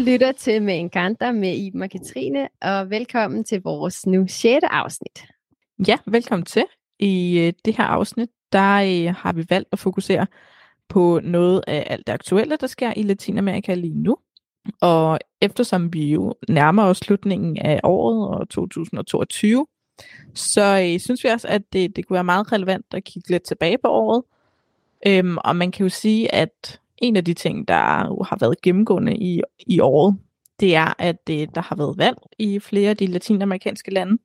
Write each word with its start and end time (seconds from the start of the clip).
lytter 0.00 0.32
til 0.32 0.62
Med 0.62 0.78
Encanter 0.78 1.32
med 1.32 1.56
Iben 1.56 1.82
og 1.82 1.90
Katrine, 1.90 2.48
og 2.62 2.90
velkommen 2.90 3.44
til 3.44 3.62
vores 3.62 4.06
nu 4.06 4.24
6. 4.28 4.64
afsnit. 4.70 5.24
Ja, 5.88 5.98
velkommen 6.06 6.46
til. 6.46 6.64
I 6.98 7.38
øh, 7.38 7.52
det 7.64 7.76
her 7.76 7.84
afsnit, 7.84 8.28
der 8.52 8.74
øh, 8.74 9.14
har 9.14 9.32
vi 9.32 9.46
valgt 9.50 9.68
at 9.72 9.78
fokusere 9.78 10.26
på 10.88 11.20
noget 11.22 11.64
af 11.66 11.86
alt 11.90 12.06
det 12.06 12.12
aktuelle, 12.12 12.56
der 12.56 12.66
sker 12.66 12.92
i 12.96 13.02
Latinamerika 13.02 13.74
lige 13.74 13.94
nu. 13.94 14.16
Og 14.80 15.18
eftersom 15.40 15.92
vi 15.92 16.12
jo 16.12 16.34
nærmer 16.48 16.84
os 16.84 16.98
slutningen 16.98 17.58
af 17.58 17.80
året 17.84 18.28
og 18.28 18.48
2022, 18.48 19.66
så 20.34 20.90
øh, 20.92 21.00
synes 21.00 21.24
vi 21.24 21.28
også, 21.28 21.48
at 21.48 21.62
det, 21.72 21.96
det 21.96 22.06
kunne 22.06 22.14
være 22.14 22.24
meget 22.24 22.52
relevant 22.52 22.86
at 22.94 23.04
kigge 23.04 23.30
lidt 23.30 23.42
tilbage 23.42 23.78
på 23.78 23.88
året. 23.88 24.22
Øhm, 25.06 25.38
og 25.44 25.56
man 25.56 25.70
kan 25.70 25.84
jo 25.84 25.90
sige, 25.90 26.34
at 26.34 26.80
en 27.00 27.16
af 27.16 27.24
de 27.24 27.34
ting, 27.34 27.68
der 27.68 27.74
har 28.24 28.36
været 28.40 28.62
gennemgående 28.62 29.16
i, 29.16 29.40
i 29.66 29.80
året, 29.80 30.16
det 30.60 30.76
er, 30.76 30.94
at 30.98 31.26
det, 31.26 31.54
der 31.54 31.60
har 31.60 31.76
været 31.76 31.98
valg 31.98 32.16
i 32.38 32.58
flere 32.58 32.90
af 32.90 32.96
de 32.96 33.06
latinamerikanske 33.06 33.90
lande, 33.90 34.18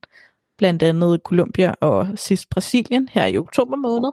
blandt 0.58 0.82
andet 0.82 1.20
Colombia 1.24 1.74
og 1.80 2.08
sidst 2.16 2.50
Brasilien 2.50 3.08
her 3.12 3.26
i 3.26 3.38
oktober 3.38 3.76
måned. 3.76 4.10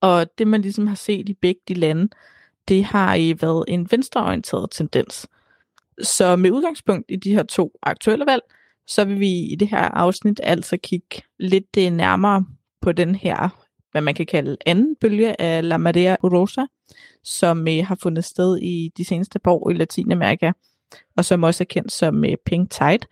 Og 0.00 0.38
det 0.38 0.46
man 0.46 0.60
ligesom 0.60 0.86
har 0.86 0.94
set 0.94 1.28
i 1.28 1.34
begge 1.34 1.60
de 1.68 1.74
lande, 1.74 2.08
det 2.68 2.84
har 2.84 3.14
i 3.14 3.34
været 3.40 3.64
en 3.68 3.88
venstreorienteret 3.90 4.70
tendens. 4.70 5.26
Så 6.02 6.36
med 6.36 6.50
udgangspunkt 6.50 7.04
i 7.08 7.16
de 7.16 7.34
her 7.34 7.42
to 7.42 7.78
aktuelle 7.82 8.26
valg, 8.26 8.42
så 8.86 9.04
vil 9.04 9.20
vi 9.20 9.30
i 9.30 9.54
det 9.54 9.68
her 9.68 9.78
afsnit 9.78 10.40
altså 10.42 10.76
kigge 10.76 11.22
lidt 11.38 11.76
øh, 11.78 11.90
nærmere 11.90 12.46
på 12.80 12.92
den 12.92 13.14
her, 13.14 13.67
hvad 13.92 14.00
man 14.00 14.14
kan 14.14 14.26
kalde 14.26 14.56
anden 14.66 14.96
bølge 15.00 15.40
af 15.40 15.68
La 15.68 15.76
Marea 15.76 16.16
Rosa, 16.24 16.62
som 17.24 17.68
øh, 17.68 17.86
har 17.86 17.98
fundet 18.02 18.24
sted 18.24 18.58
i 18.58 18.92
de 18.96 19.04
seneste 19.04 19.38
par 19.38 19.50
år 19.50 19.70
i 19.70 19.74
Latinamerika, 19.74 20.52
og 21.16 21.24
som 21.24 21.42
også 21.42 21.64
er 21.64 21.66
kendt 21.66 21.92
som 21.92 22.24
øh, 22.24 22.36
Pink 22.46 22.70
Tide, 22.70 23.06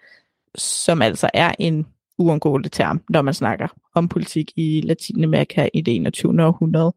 som 0.55 1.03
altså 1.03 1.31
er 1.35 1.55
en 1.59 1.87
uundgåelig 2.19 2.73
term, 2.73 3.03
når 3.09 3.23
man 3.23 3.35
snakker 3.35 3.69
om 3.95 4.09
politik 4.09 4.53
i 4.57 4.81
Latinamerika 4.85 5.69
i 5.75 5.81
det 5.81 5.97
21. 5.97 6.45
århundrede. 6.45 6.95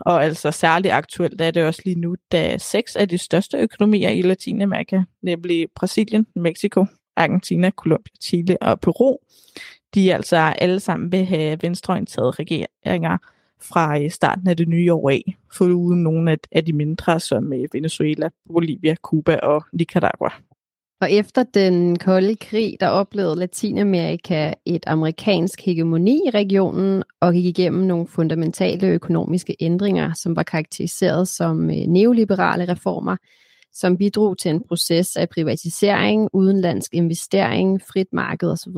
Og 0.00 0.24
altså 0.24 0.50
særligt 0.50 0.94
aktuelt 0.94 1.40
er 1.40 1.50
det 1.50 1.64
også 1.64 1.82
lige 1.84 2.00
nu, 2.00 2.16
da 2.32 2.58
seks 2.58 2.96
af 2.96 3.08
de 3.08 3.18
største 3.18 3.58
økonomier 3.58 4.10
i 4.10 4.22
Latinamerika, 4.22 5.02
nemlig 5.22 5.68
Brasilien, 5.74 6.26
Mexico, 6.36 6.86
Argentina, 7.16 7.70
Colombia, 7.70 8.12
Chile 8.22 8.62
og 8.62 8.80
Peru, 8.80 9.16
de 9.94 10.14
altså 10.14 10.36
alle 10.36 10.80
sammen 10.80 11.12
vil 11.12 11.24
have 11.24 11.58
venstreorienterede 11.62 12.30
regeringer 12.30 13.18
fra 13.60 14.00
øh, 14.00 14.10
starten 14.10 14.48
af 14.48 14.56
det 14.56 14.68
nye 14.68 14.92
år 14.92 15.10
af, 15.10 15.36
foruden 15.52 16.02
nogle 16.02 16.38
af 16.52 16.64
de 16.64 16.72
mindre 16.72 17.20
som 17.20 17.52
øh, 17.52 17.68
Venezuela, 17.72 18.28
Bolivia, 18.52 18.94
Cuba 18.94 19.36
og 19.36 19.64
Nicaragua. 19.72 20.30
Og 21.00 21.12
efter 21.12 21.42
den 21.42 21.98
kolde 21.98 22.36
krig, 22.36 22.76
der 22.80 22.88
oplevede 22.88 23.36
Latinamerika 23.36 24.52
et 24.64 24.84
amerikansk 24.86 25.60
hegemoni 25.60 26.20
i 26.26 26.30
regionen 26.30 27.02
og 27.20 27.32
gik 27.32 27.44
igennem 27.44 27.86
nogle 27.86 28.06
fundamentale 28.06 28.86
økonomiske 28.86 29.56
ændringer, 29.60 30.14
som 30.14 30.36
var 30.36 30.42
karakteriseret 30.42 31.28
som 31.28 31.70
øh, 31.70 31.76
neoliberale 31.76 32.68
reformer, 32.68 33.16
som 33.72 33.96
bidrog 33.96 34.38
til 34.38 34.50
en 34.50 34.62
proces 34.68 35.16
af 35.16 35.28
privatisering, 35.28 36.28
udenlandsk 36.32 36.94
investering, 36.94 37.82
frit 37.82 38.12
marked 38.12 38.48
osv. 38.48 38.76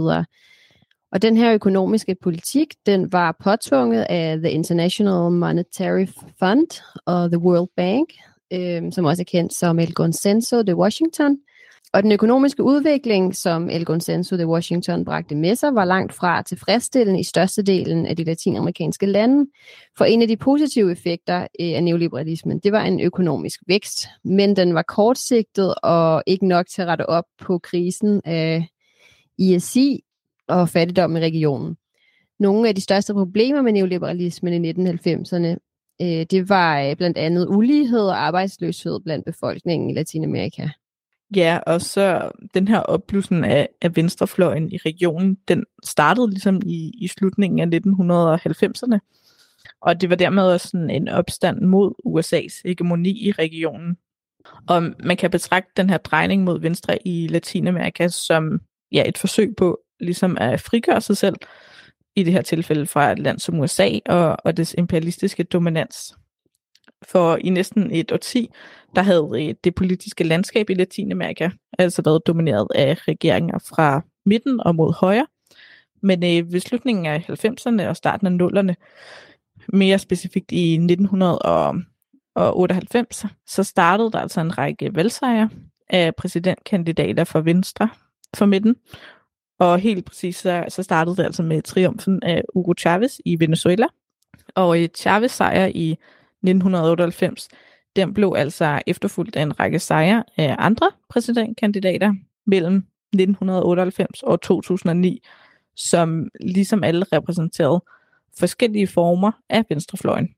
Og 1.13 1.23
den 1.23 1.37
her 1.37 1.55
økonomiske 1.55 2.17
politik, 2.23 2.75
den 2.87 3.13
var 3.13 3.37
påtvunget 3.45 4.07
af 4.09 4.39
The 4.39 4.51
International 4.51 5.31
Monetary 5.31 6.07
Fund 6.39 6.83
og 7.07 7.31
The 7.31 7.39
World 7.39 7.69
Bank, 7.77 8.09
øh, 8.53 8.93
som 8.93 9.05
også 9.05 9.23
er 9.23 9.31
kendt 9.31 9.55
som 9.55 9.79
El 9.79 9.93
Consenso 9.93 10.63
de 10.63 10.77
Washington– 10.77 11.39
og 11.93 12.03
den 12.03 12.13
økonomiske 12.13 12.63
udvikling, 12.63 13.37
som 13.37 13.71
El 13.71 13.85
Consenso 13.85 14.37
de 14.37 14.47
Washington 14.47 15.05
bragte 15.05 15.35
med 15.35 15.55
sig, 15.55 15.75
var 15.75 15.85
langt 15.85 16.13
fra 16.13 16.43
tilfredsstillende 16.43 17.21
i 17.21 17.25
størstedelen 17.25 18.07
af 18.07 18.17
de 18.17 18.25
latinamerikanske 18.25 19.07
lande. 19.07 19.51
For 19.99 20.05
en 20.05 20.23
af 20.23 20.29
de 20.29 20.37
positive 20.37 20.93
effekter 20.93 21.41
øh, 21.41 21.73
af 21.75 21.85
neoliberalismen, 21.85 22.59
det 22.59 22.73
var 22.73 22.83
en 22.83 23.01
økonomisk 23.01 23.61
vækst, 23.67 24.09
men 24.25 24.57
den 24.57 24.75
var 24.75 24.83
kortsigtet 24.83 25.75
og 25.83 26.23
ikke 26.27 26.47
nok 26.47 26.67
til 26.67 26.83
at 26.83 26.89
rette 26.89 27.09
op 27.09 27.25
på 27.39 27.59
krisen 27.59 28.21
af 28.25 28.69
ISI 29.39 30.05
og 30.51 30.69
fattigdom 30.69 31.17
i 31.17 31.21
regionen. 31.21 31.77
Nogle 32.39 32.69
af 32.69 32.75
de 32.75 32.81
største 32.81 33.13
problemer 33.13 33.63
med 33.63 33.73
neoliberalismen 33.73 34.65
i 34.65 34.73
1990'erne, 34.73 35.57
øh, 36.03 36.27
det 36.31 36.49
var 36.49 36.83
øh, 36.83 36.97
blandt 36.97 37.19
andet 37.19 37.47
ulighed 37.49 38.01
og 38.01 38.27
arbejdsløshed 38.27 39.01
blandt 39.01 39.25
befolkningen 39.25 39.91
i 39.91 39.95
Latinamerika. 39.95 40.69
Ja, 41.37 41.59
og 41.67 41.81
så 41.81 42.31
den 42.55 42.69
her 42.69 42.79
opblussen 42.79 43.45
af, 43.45 43.69
af 43.83 43.97
venstrefløjen 43.97 44.73
i 44.73 44.77
regionen, 44.77 45.37
den 45.49 45.65
startede 45.85 46.31
ligesom 46.31 46.61
i, 46.67 46.93
i 47.01 47.09
slutningen 47.09 47.61
af 47.61 47.81
1990'erne. 47.81 48.99
Og 49.81 50.01
det 50.01 50.11
var 50.11 50.17
dermed 50.17 50.43
også 50.43 50.69
sådan 50.69 50.91
en 50.91 51.09
opstand 51.09 51.61
mod 51.61 51.93
USA's 52.07 52.61
hegemoni 52.65 53.29
i 53.29 53.33
regionen. 53.33 53.97
Og 54.69 54.83
man 55.05 55.17
kan 55.17 55.31
betragte 55.31 55.73
den 55.77 55.91
her 55.91 55.99
drejning 55.99 56.45
mod 56.45 56.61
venstre 56.61 57.09
i 57.09 57.27
Latinamerika 57.27 58.09
som 58.09 58.61
ja, 58.93 59.09
et 59.09 59.19
forsøg 59.19 59.57
på 59.57 59.81
ligesom 60.01 60.37
at 60.41 60.61
frigøre 60.61 61.01
sig 61.01 61.17
selv, 61.17 61.37
i 62.17 62.23
det 62.23 62.33
her 62.33 62.43
tilfælde 62.43 62.87
fra 62.87 63.13
et 63.13 63.19
land 63.19 63.39
som 63.39 63.61
USA 63.61 63.91
og, 64.07 64.37
og 64.45 64.57
dets 64.57 64.75
imperialistiske 64.79 65.43
dominans. 65.43 66.15
For 67.03 67.37
i 67.37 67.51
næsten 67.51 67.91
et 67.91 68.13
årti, 68.13 68.51
der 68.97 69.03
havde 69.03 69.55
det 69.65 69.75
politiske 69.75 70.25
landskab 70.25 70.71
i 70.71 70.75
Latinamerika 70.75 71.51
altså 71.79 72.03
været 72.03 72.27
domineret 72.27 72.67
af 72.75 73.09
regeringer 73.09 73.59
fra 73.59 74.03
midten 74.27 74.61
og 74.61 74.75
mod 74.75 74.95
højre. 75.01 75.27
Men 76.03 76.25
øh, 76.25 76.53
ved 76.53 76.61
slutningen 76.61 77.07
af 77.07 77.25
90'erne 77.31 77.89
og 77.89 77.97
starten 77.97 78.27
af 78.27 78.33
0'erne, 78.47 78.75
mere 79.73 79.99
specifikt 79.99 80.53
i 80.53 80.75
1998, 80.75 83.27
så 83.47 83.63
startede 83.63 84.13
der 84.13 84.19
altså 84.19 84.41
en 84.41 84.59
række 84.59 84.95
valgsejre 84.95 85.51
af 85.91 86.15
præsidentkandidater 86.15 87.25
for 87.25 87.41
Venstre 87.41 87.89
for 88.37 88.47
midten. 88.47 88.77
Og 89.61 89.79
helt 89.79 90.05
præcis 90.05 90.37
så, 90.37 90.65
så 90.69 90.83
startede 90.83 91.17
det 91.17 91.25
altså 91.25 91.43
med 91.43 91.63
triumfen 91.63 92.23
af 92.23 92.43
Hugo 92.55 92.73
Chavez 92.79 93.19
i 93.25 93.41
Venezuela. 93.41 93.87
Og 94.55 94.77
Chavez 94.97 95.31
sejr 95.31 95.67
i 95.67 95.91
1998, 95.91 97.49
den 97.97 98.15
blev 98.15 98.35
altså 98.37 98.83
efterfulgt 98.87 99.37
af 99.37 99.43
en 99.43 99.61
række 99.61 99.79
sejre 99.79 100.25
af 100.37 100.57
andre 100.59 100.91
præsidentkandidater 101.09 102.15
mellem 102.47 102.77
1998 102.77 104.23
og 104.23 104.41
2009, 104.41 105.23
som 105.77 106.29
ligesom 106.41 106.85
alle 106.85 107.07
repræsenterede 107.13 107.85
forskellige 108.39 108.87
former 108.87 109.33
af 109.49 109.65
venstrefløjen. 109.69 110.29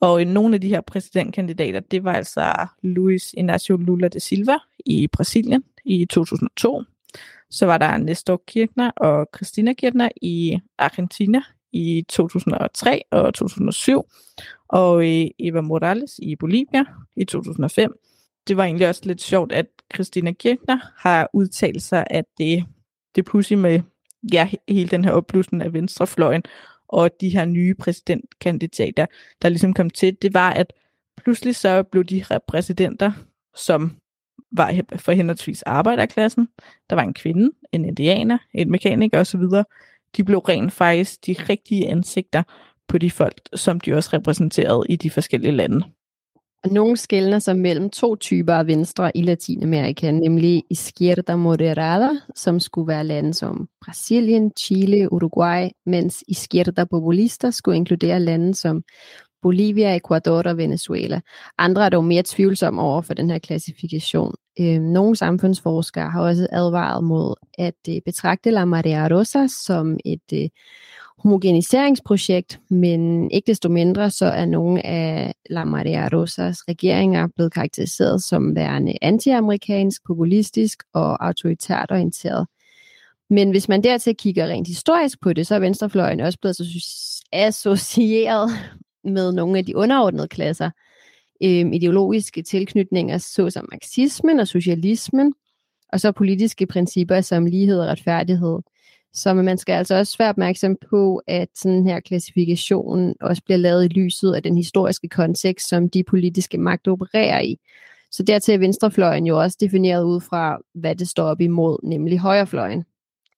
Og 0.00 0.24
nogle 0.24 0.54
af 0.54 0.60
de 0.60 0.68
her 0.68 0.80
præsidentkandidater, 0.80 1.80
det 1.80 2.04
var 2.04 2.12
altså 2.12 2.66
Luis 2.82 3.34
Inácio 3.38 3.76
Lula 3.76 4.08
da 4.08 4.18
Silva 4.18 4.56
i 4.86 5.06
Brasilien 5.06 5.64
i 5.84 6.06
2002. 6.06 6.84
Så 7.50 7.66
var 7.66 7.78
der 7.78 7.96
Nestor 7.96 8.42
Kirchner 8.46 8.90
og 8.90 9.28
Christina 9.36 9.72
Kirchner 9.72 10.08
i 10.22 10.58
Argentina 10.78 11.42
i 11.72 12.04
2003 12.08 13.02
og 13.10 13.34
2007 13.34 14.04
og 14.68 15.08
øh, 15.08 15.26
Eva 15.38 15.60
Morales 15.60 16.18
i 16.18 16.36
Bolivia 16.36 16.84
i 17.16 17.24
2005. 17.24 17.92
Det 18.48 18.56
var 18.56 18.64
egentlig 18.64 18.88
også 18.88 19.02
lidt 19.04 19.20
sjovt, 19.20 19.52
at 19.52 19.66
Christina 19.94 20.32
Kirchner 20.32 20.78
har 20.96 21.30
udtalt 21.32 21.82
sig, 21.82 22.06
at 22.10 22.24
det, 22.38 22.64
det 23.14 23.24
pussy 23.24 23.52
med 23.52 23.80
ja, 24.32 24.50
hele 24.68 24.88
den 24.88 25.04
her 25.04 25.12
opblussen 25.12 25.62
af 25.62 25.72
venstrefløjen 25.72 26.42
og 26.88 27.10
de 27.20 27.28
her 27.28 27.44
nye 27.44 27.74
præsidentkandidater, 27.74 29.06
der 29.42 29.48
ligesom 29.48 29.74
kom 29.74 29.90
til, 29.90 30.16
det 30.22 30.34
var, 30.34 30.50
at 30.50 30.72
pludselig 31.16 31.56
så 31.56 31.82
blev 31.82 32.04
de 32.04 32.24
præsidenter 32.48 33.12
som 33.56 33.96
var 34.52 34.74
for 34.96 35.12
henholdsvis 35.12 35.62
arbejderklassen, 35.62 36.48
der 36.90 36.96
var 36.96 37.02
en 37.02 37.14
kvinde, 37.14 37.50
en 37.72 37.84
indianer, 37.84 38.38
en 38.54 38.70
mekaniker 38.70 39.20
osv., 39.20 39.42
de 40.16 40.24
blev 40.24 40.38
rent 40.38 40.72
faktisk 40.72 41.26
de 41.26 41.36
rigtige 41.48 41.88
ansigter 41.88 42.42
på 42.88 42.98
de 42.98 43.10
folk, 43.10 43.40
som 43.54 43.80
de 43.80 43.94
også 43.94 44.10
repræsenterede 44.12 44.86
i 44.88 44.96
de 44.96 45.10
forskellige 45.10 45.52
lande. 45.52 45.84
Nogle 46.66 46.96
skældner 46.96 47.38
sig 47.38 47.56
mellem 47.56 47.90
to 47.90 48.16
typer 48.16 48.54
af 48.54 48.66
venstre 48.66 49.16
i 49.16 49.22
Latinamerika, 49.22 50.10
nemlig 50.10 50.64
Izquierda 50.70 51.36
Moderada, 51.36 52.08
som 52.34 52.60
skulle 52.60 52.88
være 52.88 53.04
lande 53.04 53.34
som 53.34 53.68
Brasilien, 53.84 54.52
Chile, 54.58 55.12
Uruguay, 55.12 55.68
mens 55.86 56.24
Izquierda 56.28 56.84
Populista 56.84 57.50
skulle 57.50 57.76
inkludere 57.76 58.20
lande 58.20 58.54
som 58.54 58.82
Bolivia, 59.42 59.96
Ecuador 59.96 60.42
og 60.42 60.56
Venezuela. 60.56 61.20
Andre 61.58 61.84
er 61.84 61.88
dog 61.88 62.04
mere 62.04 62.22
tvivlsomme 62.26 62.82
over 62.82 63.02
for 63.02 63.14
den 63.14 63.30
her 63.30 63.38
klassifikation. 63.38 64.34
Øh, 64.60 64.80
nogle 64.80 65.16
samfundsforskere 65.16 66.10
har 66.10 66.22
også 66.22 66.46
advaret 66.52 67.04
mod 67.04 67.34
at 67.58 67.74
øh, 67.88 67.96
betragte 68.04 68.50
La 68.50 68.64
Marea 68.64 69.08
Rosa 69.10 69.46
som 69.64 69.98
et 70.04 70.32
øh, 70.32 70.48
homogeniseringsprojekt, 71.18 72.60
men 72.70 73.30
ikke 73.30 73.46
desto 73.46 73.68
mindre 73.68 74.10
så 74.10 74.26
er 74.26 74.44
nogle 74.44 74.86
af 74.86 75.34
La 75.50 75.64
Maria 75.64 76.08
Rosas 76.12 76.68
regeringer 76.68 77.28
blevet 77.36 77.52
karakteriseret 77.52 78.22
som 78.22 78.56
værende 78.56 78.94
antiamerikansk, 79.02 80.06
populistisk 80.06 80.82
og 80.94 81.26
autoritært 81.26 81.90
orienteret. 81.90 82.46
Men 83.30 83.50
hvis 83.50 83.68
man 83.68 83.82
dertil 83.82 84.16
kigger 84.16 84.46
rent 84.46 84.68
historisk 84.68 85.20
på 85.20 85.32
det, 85.32 85.46
så 85.46 85.54
er 85.54 85.58
venstrefløjen 85.58 86.20
også 86.20 86.38
blevet 86.40 86.56
associeret 87.32 88.50
med 89.08 89.32
nogle 89.32 89.58
af 89.58 89.64
de 89.64 89.76
underordnede 89.76 90.28
klasser, 90.28 90.70
øh, 91.42 91.72
ideologiske 91.72 92.42
tilknytninger, 92.42 93.18
såsom 93.18 93.68
marxismen 93.72 94.40
og 94.40 94.48
socialismen, 94.48 95.34
og 95.92 96.00
så 96.00 96.12
politiske 96.12 96.66
principper 96.66 97.20
som 97.20 97.46
lighed 97.46 97.80
og 97.80 97.86
retfærdighed. 97.86 98.58
Så 99.12 99.34
man 99.34 99.58
skal 99.58 99.72
altså 99.72 99.94
også 99.94 100.18
være 100.18 100.28
opmærksom 100.28 100.76
på, 100.90 101.22
at 101.26 101.48
sådan 101.54 101.86
her 101.86 102.00
klassifikation 102.00 103.14
også 103.20 103.42
bliver 103.44 103.58
lavet 103.58 103.84
i 103.84 103.88
lyset 103.88 104.34
af 104.34 104.42
den 104.42 104.56
historiske 104.56 105.08
kontekst, 105.08 105.68
som 105.68 105.90
de 105.90 106.04
politiske 106.04 106.58
magter 106.58 106.92
opererer 106.92 107.40
i. 107.40 107.58
Så 108.10 108.22
dertil 108.22 108.54
er 108.54 108.58
venstrefløjen 108.58 109.26
jo 109.26 109.40
også 109.40 109.56
defineret 109.60 110.04
ud 110.04 110.20
fra, 110.20 110.58
hvad 110.74 110.96
det 110.96 111.08
står 111.08 111.24
op 111.24 111.40
imod, 111.40 111.78
nemlig 111.82 112.18
højrefløjen. 112.18 112.84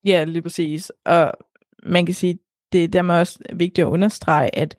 Ja, 0.04 0.24
lige 0.24 0.42
præcis. 0.42 0.92
Og 1.04 1.32
man 1.82 2.06
kan 2.06 2.14
sige, 2.14 2.38
det 2.72 2.84
er 2.84 2.88
dermed 2.88 3.14
også 3.14 3.38
vigtigt 3.52 3.86
at 3.86 3.90
understrege, 3.90 4.56
at 4.56 4.76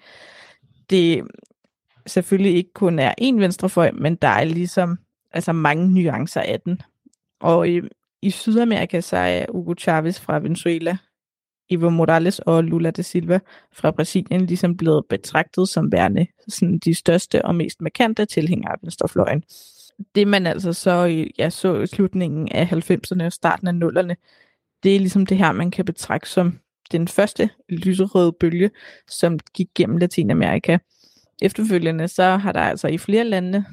det 0.92 1.24
selvfølgelig 2.08 2.56
ikke 2.56 2.74
kun 2.74 3.00
er 3.00 3.14
én 3.22 3.40
venstrefløj, 3.40 3.92
men 3.92 4.16
der 4.16 4.28
er 4.28 4.44
ligesom 4.44 4.98
altså 5.32 5.54
mange 5.54 5.94
nuancer 5.94 6.42
af 6.42 6.62
den. 6.62 6.82
Og 7.42 7.70
i, 7.70 7.82
i 8.22 8.30
Sydamerika, 8.30 9.02
så 9.02 9.18
er 9.18 9.46
Hugo 9.50 9.74
Chavez 9.80 10.20
fra 10.20 10.40
Venezuela, 10.40 10.98
Evo 11.70 11.90
Morales 11.90 12.40
og 12.40 12.64
Lula 12.64 12.92
da 12.92 13.02
Silva 13.02 13.40
fra 13.74 13.92
Brasilien 13.92 14.46
ligesom 14.46 14.78
blevet 14.78 15.06
betragtet 15.10 15.70
som 15.70 15.92
værende 15.92 16.28
sådan 16.48 16.78
de 16.78 16.94
største 16.94 17.46
og 17.46 17.56
mest 17.56 17.82
markante 17.82 18.26
tilhængere 18.26 18.72
af 18.72 18.78
venstrefløjen. 18.82 19.44
Det 20.16 20.28
man 20.28 20.48
altså 20.48 20.74
så 20.74 21.26
ja, 21.38 21.50
så 21.50 21.80
i 21.80 21.88
slutningen 21.88 22.52
af 22.52 22.72
90'erne 22.74 23.26
og 23.26 23.34
starten 23.34 23.68
af 23.68 23.88
0'erne, 23.88 24.14
det 24.84 24.96
er 24.96 25.00
ligesom 25.00 25.26
det 25.26 25.38
her, 25.38 25.52
man 25.52 25.72
kan 25.72 25.86
betragte 25.86 26.30
som 26.30 26.60
den 26.92 27.08
første 27.08 27.50
lyserøde 27.70 28.34
bølge, 28.40 28.72
som 29.08 29.40
gik 29.54 29.68
gennem 29.76 29.98
Latinamerika. 29.98 30.78
Efterfølgende 31.42 32.08
så 32.08 32.38
har 32.38 32.52
der 32.52 32.60
altså 32.60 32.88
i 32.88 32.98
flere 32.98 33.24
lande 33.24 33.66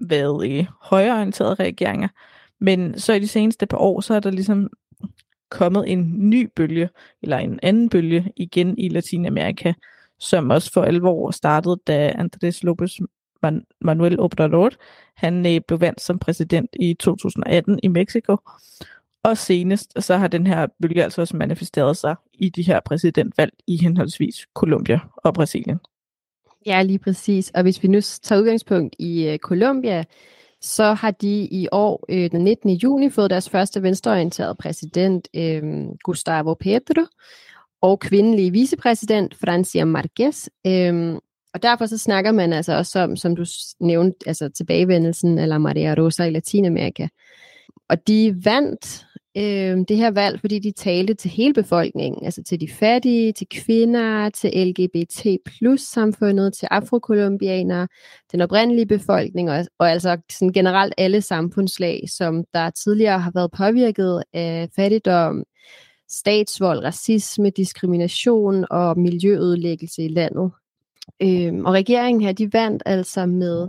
været 0.00 0.46
i 0.46 0.66
højreorienterede 0.82 1.54
regeringer, 1.54 2.08
men 2.60 2.98
så 2.98 3.12
i 3.12 3.18
de 3.18 3.28
seneste 3.28 3.66
par 3.66 3.78
år, 3.78 4.00
så 4.00 4.14
er 4.14 4.20
der 4.20 4.30
ligesom 4.30 4.70
kommet 5.50 5.92
en 5.92 6.30
ny 6.30 6.50
bølge, 6.56 6.88
eller 7.22 7.38
en 7.38 7.58
anden 7.62 7.88
bølge 7.88 8.32
igen 8.36 8.78
i 8.78 8.88
Latinamerika, 8.88 9.72
som 10.18 10.50
også 10.50 10.72
for 10.72 10.82
alvor 10.82 11.30
startede, 11.30 11.80
da 11.86 12.10
Andrés 12.10 12.60
López 12.68 12.98
Manuel 13.80 14.20
Obrador, 14.20 14.70
han 15.16 15.46
øh, 15.46 15.60
blev 15.68 15.80
valgt 15.80 16.00
som 16.00 16.18
præsident 16.18 16.70
i 16.80 16.94
2018 16.94 17.80
i 17.82 17.88
Mexico. 17.88 18.36
Og 19.26 19.38
senest, 19.38 19.92
så 20.02 20.16
har 20.16 20.28
den 20.28 20.46
her 20.46 20.66
bølge 20.82 21.04
altså 21.04 21.20
også 21.20 21.36
manifesteret 21.36 21.96
sig 21.96 22.16
i 22.34 22.48
de 22.48 22.62
her 22.62 22.80
præsidentvalg 22.80 23.52
i 23.66 23.76
henholdsvis 23.76 24.46
Colombia 24.54 25.00
og 25.16 25.34
Brasilien. 25.34 25.78
Ja, 26.66 26.82
lige 26.82 26.98
præcis. 26.98 27.50
Og 27.54 27.62
hvis 27.62 27.82
vi 27.82 27.88
nu 27.88 28.00
tager 28.00 28.40
udgangspunkt 28.40 28.96
i 28.98 29.28
øh, 29.28 29.38
Colombia, 29.38 30.04
så 30.60 30.92
har 30.92 31.10
de 31.10 31.48
i 31.50 31.68
år, 31.72 32.04
øh, 32.08 32.30
den 32.30 32.44
19. 32.44 32.70
juni, 32.70 33.10
fået 33.10 33.30
deres 33.30 33.50
første 33.50 33.82
venstreorienterede 33.82 34.54
præsident, 34.54 35.28
øh, 35.36 35.62
Gustavo 36.04 36.54
Petro, 36.54 37.02
og 37.80 38.00
kvindelige 38.00 38.50
vicepræsident, 38.50 39.34
Francia 39.34 39.84
Marquez. 39.84 40.48
Øh, 40.66 41.14
og 41.54 41.62
derfor 41.62 41.86
så 41.86 41.98
snakker 41.98 42.32
man 42.32 42.52
altså 42.52 42.76
også 42.76 43.00
om, 43.00 43.16
som 43.16 43.36
du 43.36 43.44
nævnte, 43.80 44.16
altså 44.26 44.48
tilbagevendelsen 44.48 45.38
eller 45.38 45.58
Maria 45.58 45.94
Rosa 45.98 46.24
i 46.24 46.30
Latinamerika. 46.30 47.08
Og 47.88 48.08
de 48.08 48.36
vandt 48.44 49.06
øh, 49.36 49.84
det 49.88 49.96
her 49.96 50.10
valg, 50.10 50.40
fordi 50.40 50.58
de 50.58 50.70
talte 50.70 51.14
til 51.14 51.30
hele 51.30 51.54
befolkningen, 51.54 52.24
altså 52.24 52.42
til 52.42 52.60
de 52.60 52.68
fattige, 52.68 53.32
til 53.32 53.46
kvinder, 53.48 54.30
til 54.30 54.68
LGBT 54.68 55.26
plus 55.44 55.80
samfundet, 55.80 56.54
til 56.54 56.68
afrokolumbianere, 56.70 57.88
den 58.32 58.40
oprindelige 58.40 58.86
befolkning, 58.86 59.50
og, 59.50 59.66
og 59.78 59.90
altså 59.90 60.16
sådan 60.30 60.52
generelt 60.52 60.94
alle 60.96 61.22
samfundslag, 61.22 62.04
som 62.08 62.44
der 62.54 62.70
tidligere 62.70 63.18
har 63.18 63.30
været 63.34 63.50
påvirket 63.50 64.22
af 64.32 64.68
fattigdom, 64.76 65.44
statsvold, 66.08 66.84
racisme, 66.84 67.50
diskrimination 67.50 68.66
og 68.70 68.98
miljøødelæggelse 68.98 70.02
i 70.02 70.08
landet. 70.08 70.50
Øh, 71.22 71.54
og 71.64 71.72
regeringen 71.72 72.22
her, 72.22 72.32
de 72.32 72.52
vandt 72.52 72.82
altså 72.86 73.26
med 73.26 73.68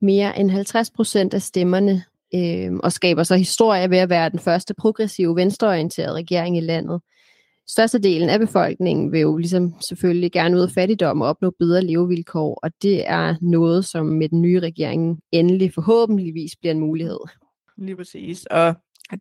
mere 0.00 0.38
end 0.38 0.50
50 0.50 0.90
procent 0.90 1.34
af 1.34 1.42
stemmerne 1.42 2.04
øh, 2.34 2.72
og 2.82 2.92
skaber 2.92 3.22
så 3.22 3.36
historie 3.36 3.90
ved 3.90 3.98
at 3.98 4.10
være 4.10 4.30
den 4.30 4.38
første 4.38 4.74
progressive 4.74 5.36
venstreorienterede 5.36 6.14
regering 6.14 6.56
i 6.56 6.60
landet. 6.60 7.00
Størstedelen 7.68 8.28
af 8.28 8.38
befolkningen 8.38 9.12
vil 9.12 9.20
jo 9.20 9.36
ligesom 9.36 9.74
selvfølgelig 9.88 10.32
gerne 10.32 10.56
ud 10.56 10.62
af 10.62 10.70
fattigdom 10.70 11.20
og 11.20 11.28
opnå 11.28 11.52
bedre 11.58 11.84
levevilkår, 11.84 12.58
og 12.62 12.70
det 12.82 13.10
er 13.10 13.34
noget, 13.40 13.84
som 13.84 14.06
med 14.06 14.28
den 14.28 14.42
nye 14.42 14.60
regering 14.60 15.20
endelig 15.32 15.74
forhåbentligvis 15.74 16.56
bliver 16.60 16.74
en 16.74 16.80
mulighed. 16.80 17.18
Lige 17.76 17.96
præcis, 17.96 18.46
og 18.46 18.74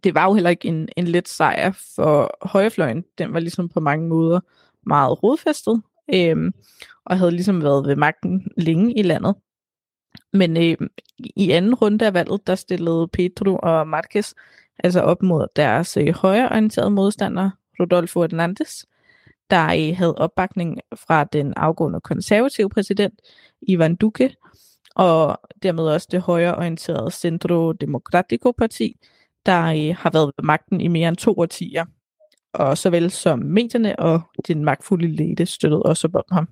det 0.04 0.16
var 0.16 0.26
jo 0.26 0.34
heller 0.34 0.50
ikke 0.50 0.68
en, 0.68 0.90
en 0.98 1.08
let 1.08 1.28
sejr 1.28 1.72
for 1.96 2.38
højrefløjen. 2.48 3.04
Den 3.18 3.34
var 3.34 3.40
ligesom 3.40 3.70
på 3.70 3.80
mange 3.80 4.08
måder 4.08 4.40
meget 4.86 5.24
rodfæstet, 5.24 5.82
øhm, 6.14 6.52
og 7.06 7.18
havde 7.18 7.32
ligesom 7.32 7.64
været 7.64 7.88
ved 7.88 7.96
magten 7.96 8.52
længe 8.58 9.00
i 9.00 9.02
landet. 9.02 9.36
Men 10.34 10.58
øh, 10.58 10.88
i 11.36 11.52
anden 11.52 11.76
runde 11.76 12.06
af 12.06 12.14
valget, 12.14 12.48
der 12.48 12.56
stillede 12.56 13.08
Pedro 13.08 13.60
og 13.64 13.88
Marquez 13.88 14.34
altså 14.84 15.02
op 15.02 15.22
mod 15.24 15.48
deres 15.56 15.98
øh, 15.98 16.14
højreorienterede 16.16 16.92
modstander, 16.92 17.50
Rodolfo 17.80 18.22
Hernandez, 18.22 18.84
der 19.50 19.66
øh, 19.66 19.98
havde 19.98 20.16
opbakning 20.16 20.80
fra 20.96 21.24
den 21.24 21.54
afgående 21.56 22.02
konservative 22.02 22.70
præsident, 22.70 23.14
Ivan 23.62 23.96
Duque, 23.96 24.30
og 24.96 25.40
dermed 25.64 25.84
også 25.84 26.08
det 26.12 26.22
højreorienterede 26.22 27.12
Centro 27.12 27.72
Democrático 27.72 28.52
Parti, 28.58 28.96
der 29.46 29.64
øh, 29.64 29.96
har 29.96 30.10
været 30.10 30.32
ved 30.38 30.44
magten 30.44 30.82
i 30.82 30.88
mere 30.88 31.08
end 31.08 31.18
to 31.18 31.34
årtier. 31.38 31.86
Og 32.54 32.78
såvel 32.78 33.12
som 33.12 33.40
medierne 33.40 34.00
og 34.00 34.22
den 34.48 34.66
magtfulde 34.66 35.08
lede 35.08 35.46
støttede 35.46 35.84
også 35.84 36.08
op 36.08 36.16
om 36.16 36.24
ham. 36.32 36.48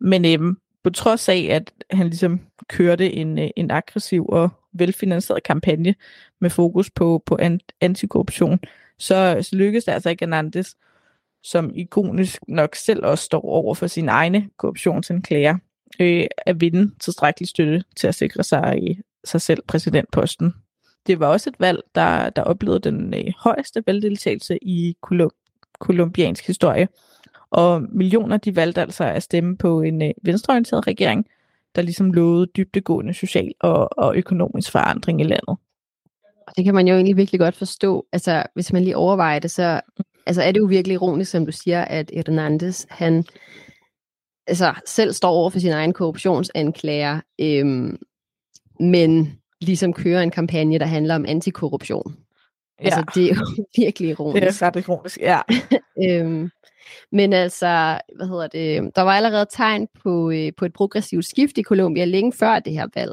Men 0.00 0.24
øh, 0.24 0.56
på 0.84 0.90
trods 0.90 1.28
af, 1.28 1.48
at 1.50 1.72
han 1.90 2.06
ligesom 2.06 2.40
kørte 2.68 3.12
en, 3.12 3.38
øh, 3.38 3.50
en 3.56 3.70
aggressiv 3.70 4.26
og 4.28 4.50
velfinansieret 4.72 5.42
kampagne 5.42 5.94
med 6.40 6.50
fokus 6.50 6.90
på, 6.90 7.22
på 7.26 7.38
antikorruption, 7.80 8.60
så, 8.98 9.38
så 9.40 9.56
lykkedes 9.56 9.84
det 9.84 9.92
altså 9.92 10.10
ikke 10.10 10.24
Hernandez, 10.24 10.74
som 11.42 11.72
ikonisk 11.74 12.40
nok 12.48 12.74
selv 12.74 13.04
også 13.04 13.24
står 13.24 13.44
over 13.44 13.74
for 13.74 13.86
sine 13.86 14.10
egne 14.10 14.48
korruptionsanklager, 14.56 15.58
øh, 16.00 16.26
at 16.36 16.60
vinde 16.60 16.94
tilstrækkelig 17.00 17.48
støtte 17.48 17.84
til 17.96 18.06
at 18.06 18.14
sikre 18.14 18.42
sig 18.42 18.82
i 18.82 18.98
sig 19.24 19.40
selv 19.40 19.62
præsidentposten. 19.66 20.54
Det 21.06 21.20
var 21.20 21.26
også 21.26 21.50
et 21.50 21.60
valg, 21.60 21.80
der, 21.94 22.30
der 22.30 22.42
oplevede 22.42 22.80
den 22.80 23.14
øh, 23.14 23.32
højeste 23.38 23.82
valgdeltagelse 23.86 24.58
i 24.62 24.96
kolumbiansk 25.78 26.46
historie, 26.46 26.88
og 27.50 27.82
millioner 27.92 28.36
de 28.36 28.56
valgte 28.56 28.80
altså 28.80 29.04
at 29.04 29.22
stemme 29.22 29.56
på 29.56 29.82
en 29.82 30.02
øh, 30.02 30.10
venstreorienteret 30.22 30.86
regering, 30.86 31.26
der 31.74 31.82
ligesom 31.82 32.12
lovede 32.12 32.46
dybtegående 32.46 33.14
social 33.14 33.52
og, 33.60 33.98
og 33.98 34.16
økonomisk 34.16 34.70
forandring 34.70 35.20
i 35.20 35.24
landet. 35.24 35.56
Og 36.46 36.56
det 36.56 36.64
kan 36.64 36.74
man 36.74 36.88
jo 36.88 36.94
egentlig 36.94 37.16
virkelig 37.16 37.40
godt 37.40 37.56
forstå. 37.56 38.06
Altså, 38.12 38.42
hvis 38.54 38.72
man 38.72 38.84
lige 38.84 38.96
overvejer 38.96 39.38
det, 39.38 39.50
så 39.50 39.80
altså, 40.26 40.42
er 40.42 40.52
det 40.52 40.60
jo 40.60 40.64
virkelig 40.64 40.94
ironisk, 40.94 41.30
som 41.30 41.46
du 41.46 41.52
siger, 41.52 41.84
at 41.84 42.10
Hernandez, 42.14 42.86
han 42.88 43.24
altså, 44.46 44.74
selv 44.86 45.12
står 45.12 45.30
over 45.30 45.50
for 45.50 45.58
sin 45.58 45.72
egen 45.72 45.92
korruptionsanklager, 45.92 47.20
øhm, 47.40 47.98
men 48.80 49.38
ligesom 49.60 49.92
kører 49.92 50.22
en 50.22 50.30
kampagne, 50.30 50.78
der 50.78 50.86
handler 50.86 51.14
om 51.14 51.24
antikorruption. 51.28 52.16
Altså, 52.78 52.98
ja. 52.98 53.20
det 53.20 53.30
er 53.30 53.34
jo 53.34 53.64
virkelig 53.84 54.10
ironisk. 54.10 54.42
Det 54.42 54.62
er 54.62 54.66
ret 54.66 54.76
ironisk, 54.76 55.20
ja. 55.20 55.40
øhm, 56.04 56.50
men 57.12 57.32
altså, 57.32 58.00
hvad 58.16 58.26
hedder 58.26 58.46
det, 58.46 58.96
der 58.96 59.02
var 59.02 59.12
allerede 59.12 59.46
tegn 59.50 59.88
på, 60.02 60.30
øh, 60.30 60.52
på 60.56 60.64
et 60.64 60.72
progressivt 60.72 61.24
skift 61.24 61.58
i 61.58 61.62
Colombia 61.62 62.04
længe 62.04 62.32
før 62.32 62.58
det 62.58 62.72
her 62.72 62.86
valg. 62.94 63.12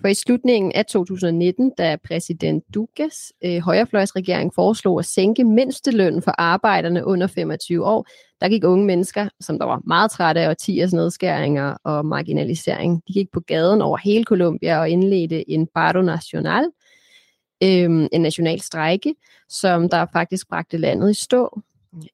For 0.00 0.08
i 0.08 0.14
slutningen 0.14 0.72
af 0.72 0.86
2019, 0.86 1.72
da 1.78 1.96
præsident 2.04 2.64
Duques 2.74 3.32
øh, 3.44 3.58
højrefløjsregering 3.58 4.54
foreslog 4.54 4.98
at 4.98 5.04
sænke 5.04 5.44
mindstelønnen 5.44 6.22
for 6.22 6.34
arbejderne 6.38 7.06
under 7.06 7.26
25 7.26 7.86
år, 7.86 8.06
der 8.40 8.48
gik 8.48 8.64
unge 8.64 8.86
mennesker, 8.86 9.28
som 9.40 9.58
der 9.58 9.66
var 9.66 9.80
meget 9.86 10.10
trætte 10.10 10.40
af 10.40 10.48
årtiers 10.48 10.92
nedskæringer 10.92 11.76
og 11.84 12.06
marginalisering, 12.06 13.02
de 13.08 13.12
gik 13.12 13.28
på 13.32 13.40
gaden 13.40 13.82
over 13.82 13.96
hele 13.96 14.24
Colombia 14.24 14.78
og 14.78 14.90
indledte 14.90 15.50
en 15.50 15.68
paro 15.74 16.02
national, 16.02 16.64
øh, 17.64 18.08
en 18.12 18.20
national 18.20 18.60
strejke, 18.60 19.14
som 19.48 19.88
der 19.88 20.06
faktisk 20.12 20.48
bragte 20.48 20.76
landet 20.76 21.10
i 21.10 21.14
stå. 21.14 21.60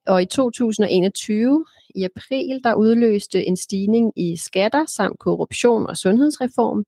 Og 0.06 0.22
i 0.22 0.24
2021, 0.24 1.64
i 1.94 2.04
april, 2.04 2.60
der 2.64 2.74
udløste 2.74 3.46
en 3.46 3.56
stigning 3.56 4.12
i 4.16 4.36
skatter 4.36 4.84
samt 4.86 5.18
korruption 5.18 5.86
og 5.86 5.96
sundhedsreform, 5.96 6.84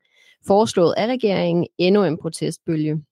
foreslået 0.47 0.95
af 0.97 1.07
regeringen 1.07 1.67
endnu 1.79 2.05
en 2.05 2.19
protestbølge. 2.19 3.03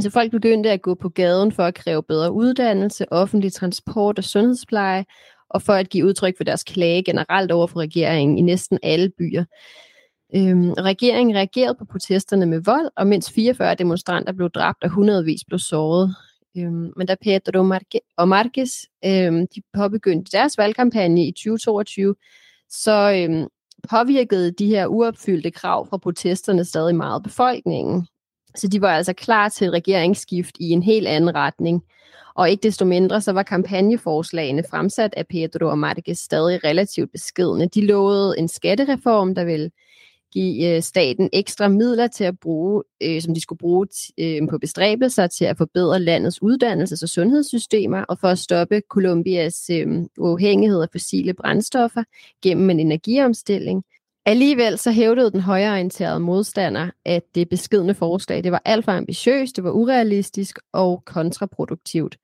Så 0.00 0.10
folk 0.10 0.30
begyndte 0.30 0.70
at 0.70 0.82
gå 0.82 0.94
på 0.94 1.08
gaden 1.08 1.52
for 1.52 1.62
at 1.62 1.74
kræve 1.74 2.02
bedre 2.02 2.32
uddannelse, 2.32 3.12
offentlig 3.12 3.52
transport 3.52 4.18
og 4.18 4.24
sundhedspleje, 4.24 5.04
og 5.50 5.62
for 5.62 5.72
at 5.72 5.88
give 5.88 6.06
udtryk 6.06 6.36
for 6.36 6.44
deres 6.44 6.64
klage 6.64 7.04
generelt 7.04 7.52
over 7.52 7.66
for 7.66 7.80
regeringen 7.80 8.38
i 8.38 8.42
næsten 8.42 8.78
alle 8.82 9.10
byer. 9.18 9.44
Øhm, 10.34 10.72
regeringen 10.72 11.36
reagerede 11.36 11.74
på 11.78 11.84
protesterne 11.84 12.46
med 12.46 12.60
vold, 12.60 12.90
og 12.96 13.06
mindst 13.06 13.32
44 13.32 13.74
demonstranter 13.74 14.32
blev 14.32 14.50
dræbt 14.50 14.84
og 14.84 14.90
hundredvis 14.90 15.44
blev 15.44 15.58
såret. 15.58 16.14
Øhm, 16.56 16.92
men 16.96 17.06
da 17.06 17.14
Pedro 17.22 17.62
Marque- 17.62 18.14
og 18.16 18.28
Marquez 18.28 18.70
øhm, 19.04 19.46
de 19.46 19.62
påbegyndte 19.74 20.30
deres 20.32 20.58
valgkampagne 20.58 21.26
i 21.26 21.32
2022, 21.32 22.14
så 22.70 23.12
øhm, 23.16 23.46
påvirkede 23.88 24.50
de 24.50 24.66
her 24.66 24.86
uopfyldte 24.86 25.50
krav 25.50 25.88
fra 25.88 25.96
protesterne 25.96 26.64
stadig 26.64 26.96
meget 26.96 27.22
befolkningen. 27.22 28.06
Så 28.54 28.68
de 28.68 28.80
var 28.80 28.96
altså 28.96 29.12
klar 29.12 29.48
til 29.48 29.66
et 29.66 29.72
regeringsskift 29.72 30.56
i 30.60 30.70
en 30.70 30.82
helt 30.82 31.08
anden 31.08 31.34
retning. 31.34 31.82
Og 32.34 32.50
ikke 32.50 32.62
desto 32.62 32.84
mindre, 32.84 33.20
så 33.20 33.32
var 33.32 33.42
kampagneforslagene 33.42 34.64
fremsat 34.70 35.14
af 35.16 35.26
Pedro 35.26 35.66
og 35.66 35.78
Marquez 35.78 36.18
stadig 36.18 36.64
relativt 36.64 37.12
beskedne. 37.12 37.66
De 37.66 37.86
lovede 37.86 38.38
en 38.38 38.48
skattereform, 38.48 39.34
der 39.34 39.44
ville 39.44 39.70
give 40.32 40.76
øh, 40.76 40.82
staten 40.82 41.30
ekstra 41.32 41.68
midler 41.68 42.06
til 42.06 42.24
at 42.24 42.38
bruge, 42.38 42.82
øh, 43.02 43.22
som 43.22 43.34
de 43.34 43.40
skulle 43.40 43.58
bruge 43.58 43.86
øh, 44.18 44.48
på 44.48 44.58
bestræbelser 44.58 45.26
til 45.26 45.44
at 45.44 45.56
forbedre 45.56 46.00
landets 46.00 46.40
uddannelses- 46.42 47.02
og 47.02 47.08
sundhedssystemer, 47.08 48.02
og 48.02 48.18
for 48.18 48.28
at 48.28 48.38
stoppe 48.38 48.82
Colombias 48.88 49.70
øh, 49.70 50.04
uafhængighed 50.18 50.82
af 50.82 50.88
fossile 50.92 51.34
brændstoffer 51.34 52.02
gennem 52.42 52.70
en 52.70 52.80
energiomstilling. 52.80 53.84
Alligevel 54.26 54.78
så 54.78 54.90
hævdede 54.90 55.30
den 55.30 55.40
højreorienterede 55.40 56.20
modstander, 56.20 56.90
at 57.04 57.22
det 57.34 57.48
beskedne 57.48 57.94
forslag 57.94 58.44
det 58.44 58.52
var 58.52 58.62
alt 58.64 58.84
for 58.84 58.92
ambitiøst, 58.92 59.56
det 59.56 59.64
var 59.64 59.70
urealistisk 59.70 60.58
og 60.72 61.02
kontraproduktivt. 61.04 62.16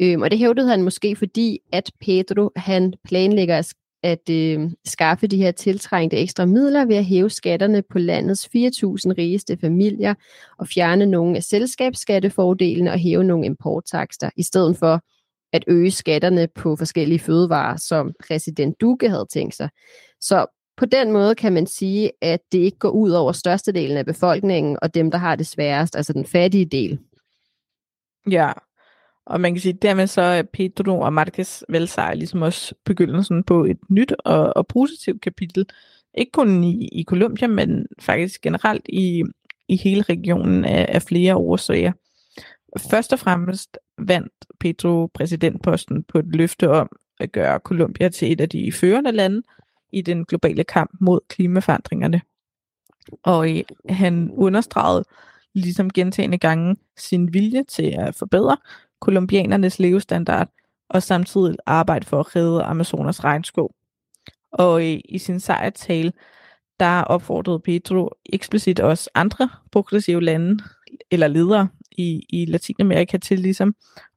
Øhm, 0.00 0.22
og 0.22 0.30
det 0.30 0.38
hævdede 0.38 0.68
han 0.68 0.82
måske 0.82 1.16
fordi, 1.16 1.58
at 1.72 1.90
Pedro 2.00 2.50
han 2.56 2.94
planlægger 3.04 3.58
at 3.58 3.74
at 4.02 4.30
øh, 4.30 4.70
skaffe 4.84 5.26
de 5.26 5.36
her 5.36 5.50
tiltrængte 5.50 6.16
ekstra 6.16 6.44
midler 6.44 6.84
ved 6.84 6.96
at 6.96 7.04
hæve 7.04 7.30
skatterne 7.30 7.82
på 7.90 7.98
landets 7.98 8.46
4.000 8.46 8.50
rigeste 9.18 9.58
familier 9.60 10.14
og 10.58 10.68
fjerne 10.68 11.06
nogle 11.06 11.36
af 11.36 11.42
selskabsskattefordelene 11.42 12.92
og 12.92 12.98
hæve 12.98 13.24
nogle 13.24 13.46
importtakster, 13.46 14.30
i 14.36 14.42
stedet 14.42 14.76
for 14.76 15.00
at 15.52 15.64
øge 15.66 15.90
skatterne 15.90 16.48
på 16.54 16.76
forskellige 16.76 17.18
fødevarer, 17.18 17.76
som 17.76 18.12
præsident 18.26 18.80
Duque 18.80 19.08
havde 19.08 19.26
tænkt 19.32 19.54
sig. 19.54 19.68
Så 20.20 20.46
på 20.76 20.86
den 20.86 21.12
måde 21.12 21.34
kan 21.34 21.52
man 21.52 21.66
sige, 21.66 22.10
at 22.20 22.40
det 22.52 22.58
ikke 22.58 22.78
går 22.78 22.90
ud 22.90 23.10
over 23.10 23.32
størstedelen 23.32 23.96
af 23.96 24.06
befolkningen 24.06 24.78
og 24.82 24.94
dem, 24.94 25.10
der 25.10 25.18
har 25.18 25.36
det 25.36 25.46
sværest, 25.46 25.96
altså 25.96 26.12
den 26.12 26.26
fattige 26.26 26.64
del. 26.64 26.98
Ja, 28.30 28.52
og 29.26 29.40
man 29.40 29.54
kan 29.54 29.60
sige, 29.60 29.72
dermed 29.72 30.06
så 30.06 30.20
er 30.20 30.42
Pedro 30.42 31.00
og 31.00 31.12
Marquez 31.12 31.62
Velsejr 31.68 32.14
ligesom 32.14 32.42
også 32.42 32.74
begyndelsen 32.84 33.44
på 33.44 33.64
et 33.64 33.78
nyt 33.88 34.12
og, 34.18 34.56
og 34.56 34.66
positivt 34.66 35.22
kapitel. 35.22 35.66
Ikke 36.14 36.32
kun 36.32 36.64
i, 36.64 36.88
i 36.92 37.04
Colombia, 37.04 37.48
men 37.48 37.86
faktisk 38.00 38.40
generelt 38.40 38.88
i, 38.88 39.24
i 39.68 39.76
hele 39.76 40.02
regionen 40.02 40.64
af, 40.64 40.86
af 40.88 41.02
flere 41.02 41.36
årsager. 41.36 41.92
Først 42.90 43.12
og 43.12 43.18
fremmest 43.18 43.78
vandt 43.98 44.32
Pedro 44.60 45.06
præsidentposten 45.14 46.04
på 46.04 46.18
et 46.18 46.36
løfte 46.36 46.70
om 46.70 46.88
at 47.20 47.32
gøre 47.32 47.58
Colombia 47.58 48.08
til 48.08 48.32
et 48.32 48.40
af 48.40 48.48
de 48.48 48.72
førende 48.72 49.12
lande 49.12 49.42
i 49.92 50.02
den 50.02 50.24
globale 50.24 50.64
kamp 50.64 50.90
mod 51.00 51.20
klimaforandringerne. 51.28 52.20
Og 53.22 53.56
øh, 53.56 53.62
han 53.88 54.30
understregede 54.30 55.04
ligesom 55.54 55.90
gentagende 55.90 56.38
gange 56.38 56.76
sin 56.96 57.34
vilje 57.34 57.64
til 57.64 57.94
at 57.98 58.14
forbedre 58.14 58.56
kolumbianernes 59.02 59.78
levestandard 59.78 60.48
og 60.88 61.02
samtidig 61.02 61.56
arbejde 61.66 62.06
for 62.06 62.20
at 62.20 62.36
redde 62.36 62.62
Amazonas 62.62 63.24
regnskov. 63.24 63.74
Og 64.52 64.84
i, 64.84 65.00
i 65.08 65.18
sin 65.18 65.40
sejrtale, 65.40 66.12
der 66.80 67.02
opfordrede 67.02 67.60
Pedro 67.60 68.10
eksplicit 68.32 68.80
også 68.80 69.10
andre 69.14 69.48
progressive 69.72 70.22
lande 70.22 70.64
eller 71.10 71.28
ledere 71.28 71.68
i, 71.90 72.22
i 72.28 72.44
Latinamerika 72.44 73.16
til 73.18 73.38
ligesom 73.38 73.74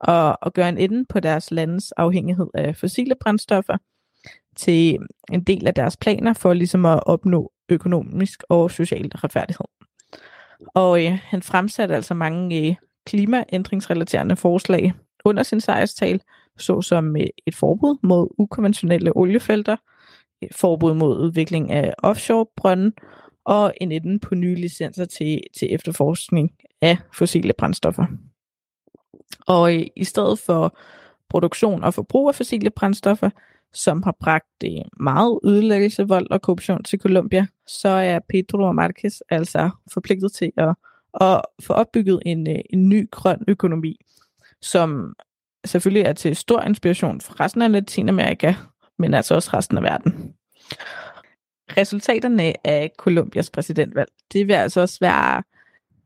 at, 0.08 0.36
at 0.46 0.54
gøre 0.54 0.70
en 0.70 0.78
ende 0.78 1.06
på 1.10 1.20
deres 1.20 1.52
landes 1.52 1.92
afhængighed 1.92 2.48
af 2.54 2.76
fossile 2.76 3.16
brændstoffer 3.22 3.78
til 4.56 4.98
en 5.32 5.44
del 5.44 5.68
af 5.68 5.74
deres 5.74 5.98
planer 5.98 6.34
for 6.34 6.54
ligesom 6.54 6.86
at 6.86 7.04
opnå 7.06 7.52
økonomisk 7.70 8.44
og 8.50 8.72
social 8.72 9.12
retfærdighed. 9.16 9.66
Og 10.74 11.06
øh, 11.06 11.20
han 11.24 11.42
fremsatte 11.42 11.96
altså 11.96 12.14
mange 12.14 12.70
øh, 12.70 12.76
klimaændringsrelaterende 13.06 14.36
forslag 14.36 14.94
under 15.26 15.44
sin 15.44 15.62
sejrstal, 15.62 16.22
såsom 16.58 17.16
øh, 17.16 17.28
et 17.46 17.56
forbud 17.56 17.98
mod 18.04 18.28
ukonventionelle 18.38 19.18
oliefelter, 19.18 19.76
et 20.42 20.56
forbud 20.56 20.94
mod 20.94 21.20
udvikling 21.20 21.72
af 21.72 21.94
offshore-brønde 22.04 22.92
og 23.46 23.74
en 23.82 23.92
enden 23.92 24.20
på 24.20 24.36
nye 24.36 24.56
licenser 24.56 25.06
til, 25.06 25.42
til 25.60 25.74
efterforskning 25.74 26.52
af 26.82 26.98
fossile 27.14 27.54
brændstoffer. 27.58 28.06
Og 29.48 29.74
i, 29.74 29.90
i 29.96 30.04
stedet 30.04 30.40
for 30.40 30.78
produktion 31.30 31.84
og 31.84 31.94
forbrug 31.94 32.28
af 32.30 32.36
fossile 32.36 32.70
brændstoffer, 32.70 33.30
som 33.74 34.04
har 34.04 34.16
bragt 34.20 34.64
øh, 34.64 34.72
meget 35.00 35.40
ødelæggelse, 35.44 36.08
vold 36.08 36.32
og 36.32 36.42
korruption 36.42 36.84
til 36.84 37.00
Colombia, 37.00 37.48
så 37.68 37.90
er 37.90 38.20
Pedro 38.30 38.64
og 38.64 38.76
Marquez 38.76 39.20
altså 39.30 39.70
forpligtet 39.94 40.34
til 40.34 40.52
at, 40.58 40.76
at 41.22 41.42
få 41.64 41.74
opbygget 41.74 42.20
en, 42.26 42.50
øh, 42.50 42.60
en 42.70 42.90
ny 42.90 43.12
grøn 43.12 43.44
økonomi, 43.48 44.00
som 44.62 45.16
selvfølgelig 45.66 46.04
er 46.04 46.14
til 46.14 46.36
stor 46.36 46.62
inspiration 46.62 47.22
for 47.22 47.40
resten 47.40 47.62
af 47.62 47.72
Latinamerika, 47.72 48.54
men 49.00 49.14
altså 49.14 49.36
også 49.36 49.50
resten 49.54 49.78
af 49.78 49.84
verden. 49.84 50.34
Resultaterne 51.78 52.68
af 52.68 52.92
Colombias 52.98 53.50
præsidentvalg, 53.50 54.10
det 54.34 54.48
vil 54.48 54.54
altså 54.54 54.82
også 54.82 54.98
være 55.02 55.44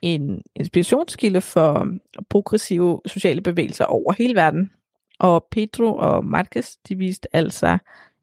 en 0.02 0.42
inspirationskilde 0.56 1.42
for 1.42 1.88
progressive 2.30 3.02
sociale 3.06 3.42
bevægelser 3.42 3.86
over 3.86 4.14
hele 4.14 4.36
verden. 4.36 4.72
Og 5.20 5.48
Pedro 5.52 5.96
og 5.96 6.26
Marquez, 6.26 6.76
de 6.90 6.96
viste 6.96 7.36
altså, 7.36 7.78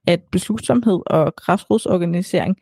at 0.07 0.21
beslutsomhed 0.33 1.01
og 1.07 1.37
græsrodsorganisering, 1.37 2.57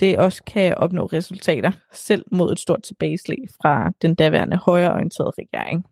det 0.00 0.18
også 0.18 0.44
kan 0.44 0.74
opnå 0.74 1.06
resultater, 1.06 1.72
selv 1.92 2.24
mod 2.32 2.52
et 2.52 2.58
stort 2.58 2.82
tilbageslag 2.82 3.38
fra 3.62 3.92
den 4.02 4.14
daværende 4.14 4.56
højreorienterede 4.56 5.32
regering. 5.38 5.86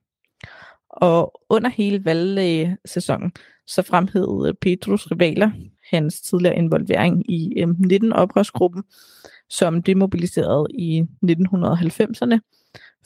Og 0.88 1.42
under 1.49 1.71
hele 1.71 2.04
valgsæsonen, 2.04 3.32
så 3.66 3.82
fremhævede 3.82 4.54
Petrus 4.54 5.06
rivaler 5.11 5.50
hans 5.90 6.21
tidligere 6.21 6.56
involvering 6.56 7.30
i 7.30 7.61
øh, 7.61 7.68
M19-oprørsgruppen, 7.68 8.82
som 9.50 9.82
demobiliserede 9.82 10.66
i 10.75 11.02
1990'erne, 11.25 12.38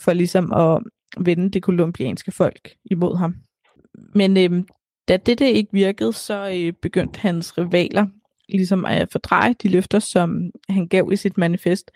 for 0.01 0.13
ligesom 0.13 0.53
at 0.53 0.83
vende 1.25 1.51
det 1.51 1.63
kolumbianske 1.63 2.33
folk 2.33 2.75
imod 2.85 3.17
ham. 3.17 3.35
Men 4.15 4.37
øhm, 4.37 4.67
da 5.09 5.17
dette 5.17 5.53
ikke 5.53 5.73
virkede, 5.73 6.13
så 6.13 6.51
øh, 6.55 6.73
begyndte 6.73 7.21
hans 7.21 7.59
rivaler 7.59 8.07
ligesom 8.49 8.85
at 8.85 9.09
fordreje 9.13 9.55
de 9.63 9.69
løfter, 9.69 9.99
som 9.99 10.51
han 10.69 10.89
gav 10.89 11.09
i 11.13 11.17
sit 11.17 11.39
manifest, 11.39 11.91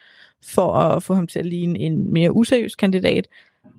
for 0.44 0.72
at 0.72 1.02
få 1.02 1.14
ham 1.14 1.26
til 1.26 1.38
at 1.38 1.46
ligne 1.46 1.78
en 1.78 2.12
mere 2.12 2.32
useriøs 2.32 2.74
kandidat, 2.74 3.28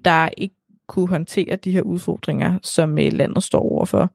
der 0.06 0.30
ikke 0.38 0.56
kunne 0.88 1.08
håndtere 1.08 1.56
de 1.56 1.72
her 1.72 1.82
udfordringer, 1.82 2.60
som 2.64 3.00
øh, 3.00 3.14
landet 3.14 3.44
står 3.44 3.60
overfor. 3.60 4.12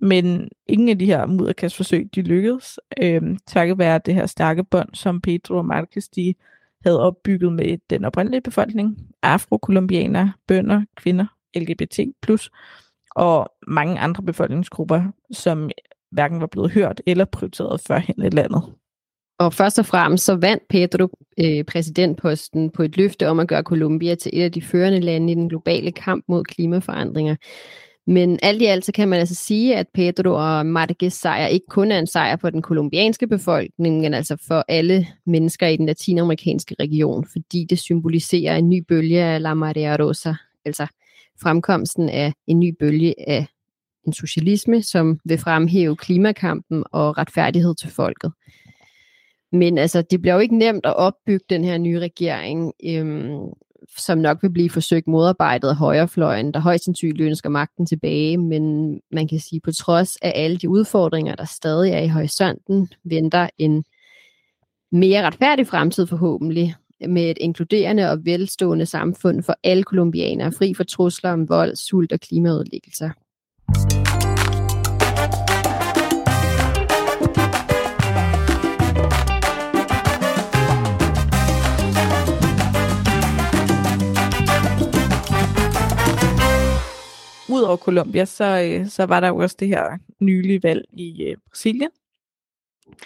Men 0.00 0.48
ingen 0.66 0.88
af 0.88 0.98
de 0.98 1.06
her 1.06 1.26
mudderkastforsøg, 1.26 2.08
de 2.14 2.22
lykkedes, 2.22 2.78
øh, 3.02 3.22
takket 3.46 3.78
være 3.78 4.00
det 4.06 4.14
her 4.14 4.26
stærke 4.26 4.64
bånd, 4.64 4.88
som 4.94 5.20
Pedro 5.20 5.56
og 5.56 5.66
Marquez, 5.66 6.08
de 6.08 6.34
havde 6.82 7.00
opbygget 7.00 7.52
med 7.52 7.78
den 7.90 8.04
oprindelige 8.04 8.40
befolkning, 8.40 8.98
afrokolumbianere, 9.22 10.32
bønder, 10.46 10.84
kvinder, 10.96 11.26
LGBT+, 11.56 11.98
og 13.14 13.52
mange 13.66 13.98
andre 13.98 14.22
befolkningsgrupper, 14.22 15.02
som 15.32 15.70
hverken 16.10 16.40
var 16.40 16.46
blevet 16.46 16.70
hørt 16.70 17.02
eller 17.06 17.24
prioriteret 17.24 17.80
førhen 17.80 18.24
i 18.24 18.28
landet. 18.28 18.62
Og 19.38 19.54
først 19.54 19.78
og 19.78 19.86
fremmest 19.86 20.24
så 20.24 20.34
vandt 20.34 20.62
Pedro 20.68 21.08
øh, 21.44 21.64
præsidentposten 21.64 22.70
på 22.70 22.82
et 22.82 22.96
løfte 22.96 23.28
om 23.28 23.40
at 23.40 23.48
gøre 23.48 23.62
Colombia 23.62 24.14
til 24.14 24.30
et 24.34 24.42
af 24.42 24.52
de 24.52 24.62
førende 24.62 25.00
lande 25.00 25.32
i 25.32 25.34
den 25.34 25.48
globale 25.48 25.92
kamp 25.92 26.24
mod 26.28 26.44
klimaforandringer. 26.44 27.36
Men 28.06 28.38
alt 28.42 28.62
i 28.62 28.64
alt 28.64 28.84
så 28.84 28.92
kan 28.92 29.08
man 29.08 29.18
altså 29.18 29.34
sige, 29.34 29.76
at 29.76 29.86
Pedro 29.94 30.34
og 30.34 30.66
Marquez 30.66 31.12
sejr 31.12 31.46
ikke 31.46 31.66
kun 31.66 31.92
er 31.92 31.98
en 31.98 32.06
sejr 32.06 32.36
for 32.36 32.50
den 32.50 32.62
kolumbianske 32.62 33.26
befolkning, 33.26 34.00
men 34.00 34.14
altså 34.14 34.36
for 34.48 34.64
alle 34.68 35.06
mennesker 35.26 35.66
i 35.66 35.76
den 35.76 35.86
latinamerikanske 35.86 36.74
region, 36.80 37.26
fordi 37.32 37.66
det 37.70 37.78
symboliserer 37.78 38.56
en 38.56 38.68
ny 38.68 38.84
bølge 38.88 39.22
af 39.22 39.42
La 39.42 39.54
Marea 39.54 39.96
Rosa, 39.96 40.34
altså 40.64 40.86
fremkomsten 41.42 42.08
af 42.08 42.32
en 42.46 42.60
ny 42.60 42.74
bølge 42.80 43.14
af 43.28 43.46
en 44.06 44.12
socialisme, 44.12 44.82
som 44.82 45.20
vil 45.24 45.38
fremhæve 45.38 45.96
klimakampen 45.96 46.84
og 46.92 47.18
retfærdighed 47.18 47.74
til 47.74 47.90
folket. 47.90 48.32
Men 49.52 49.78
altså, 49.78 50.02
det 50.02 50.20
bliver 50.20 50.34
jo 50.34 50.40
ikke 50.40 50.58
nemt 50.58 50.86
at 50.86 50.96
opbygge 50.96 51.44
den 51.50 51.64
her 51.64 51.78
nye 51.78 51.98
regering, 51.98 52.72
øhm, 52.84 53.38
som 53.96 54.18
nok 54.18 54.42
vil 54.42 54.50
blive 54.52 54.70
forsøgt 54.70 55.06
modarbejdet 55.06 55.68
af 55.68 55.76
højrefløjen, 55.76 56.54
der 56.54 56.60
højst 56.60 56.84
sandsynligt 56.84 57.26
ønsker 57.26 57.48
magten 57.48 57.86
tilbage, 57.86 58.38
men 58.38 58.94
man 59.10 59.28
kan 59.28 59.40
sige, 59.40 59.60
på 59.60 59.72
trods 59.72 60.16
af 60.16 60.32
alle 60.34 60.56
de 60.56 60.68
udfordringer, 60.68 61.34
der 61.34 61.44
stadig 61.44 61.92
er 61.92 62.00
i 62.00 62.08
horisonten, 62.08 62.88
venter 63.04 63.48
en 63.58 63.84
mere 64.92 65.26
retfærdig 65.26 65.66
fremtid 65.66 66.06
forhåbentlig, 66.06 66.74
med 67.08 67.30
et 67.30 67.38
inkluderende 67.40 68.10
og 68.10 68.24
velstående 68.24 68.86
samfund 68.86 69.42
for 69.42 69.56
alle 69.64 69.82
kolumbianere, 69.82 70.52
fri 70.52 70.74
for 70.74 70.84
trusler 70.84 71.30
om 71.30 71.48
vold, 71.48 71.76
sult 71.76 72.12
og 72.12 72.20
klimaudlæggelser. 72.20 73.10
Udover 87.50 87.76
Colombia, 87.76 88.24
så, 88.24 88.44
øh, 88.44 88.86
så 88.86 89.06
var 89.06 89.20
der 89.20 89.28
jo 89.28 89.36
også 89.36 89.56
det 89.58 89.68
her 89.68 89.98
nylige 90.20 90.62
valg 90.62 90.84
i 90.92 91.22
øh, 91.24 91.36
Brasilien. 91.48 91.90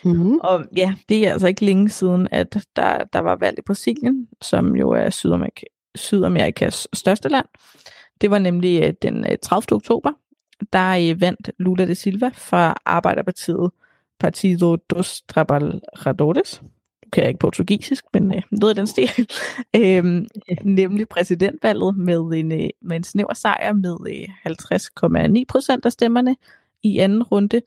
Mm-hmm. 0.04 0.38
Og 0.38 0.64
ja, 0.76 0.94
det 1.08 1.26
er 1.26 1.32
altså 1.32 1.46
ikke 1.46 1.64
længe 1.64 1.88
siden, 1.88 2.28
at 2.30 2.66
der, 2.76 3.04
der 3.12 3.18
var 3.18 3.36
valg 3.36 3.58
i 3.58 3.62
Brasilien, 3.62 4.28
som 4.42 4.76
jo 4.76 4.90
er 4.90 5.10
Sydamerika, 5.10 5.66
Sydamerikas 5.94 6.88
største 6.92 7.28
land. 7.28 7.46
Det 8.20 8.30
var 8.30 8.38
nemlig 8.38 8.82
øh, 8.82 8.94
den 9.02 9.26
30. 9.42 9.76
oktober, 9.76 10.12
der 10.72 11.14
vandt 11.14 11.50
Lula 11.58 11.86
de 11.86 11.94
Silva 11.94 12.30
fra 12.34 12.76
Arbejderpartiet 12.84 13.70
Partido 14.18 14.76
dos 14.76 15.22
Trabalhadores. 15.28 16.62
Kan 17.12 17.22
jeg 17.22 17.28
ikke 17.28 17.38
portugisisk, 17.38 18.04
men 18.12 18.34
øh, 18.34 18.42
noget 18.50 18.70
af 18.70 18.76
den 18.76 18.86
stil, 18.86 19.08
øhm, 19.76 20.26
nemlig 20.62 21.08
præsidentvalget 21.08 21.96
med 21.96 22.18
en, 22.18 22.52
øh, 22.52 22.68
med 22.80 22.96
en 22.96 23.04
snæver 23.04 23.34
sejr 23.34 23.72
med 23.72 23.96
øh, 24.08 25.38
50,9 25.38 25.44
procent 25.48 25.86
af 25.86 25.92
stemmerne 25.92 26.36
i 26.82 26.98
anden 26.98 27.22
runde, 27.22 27.60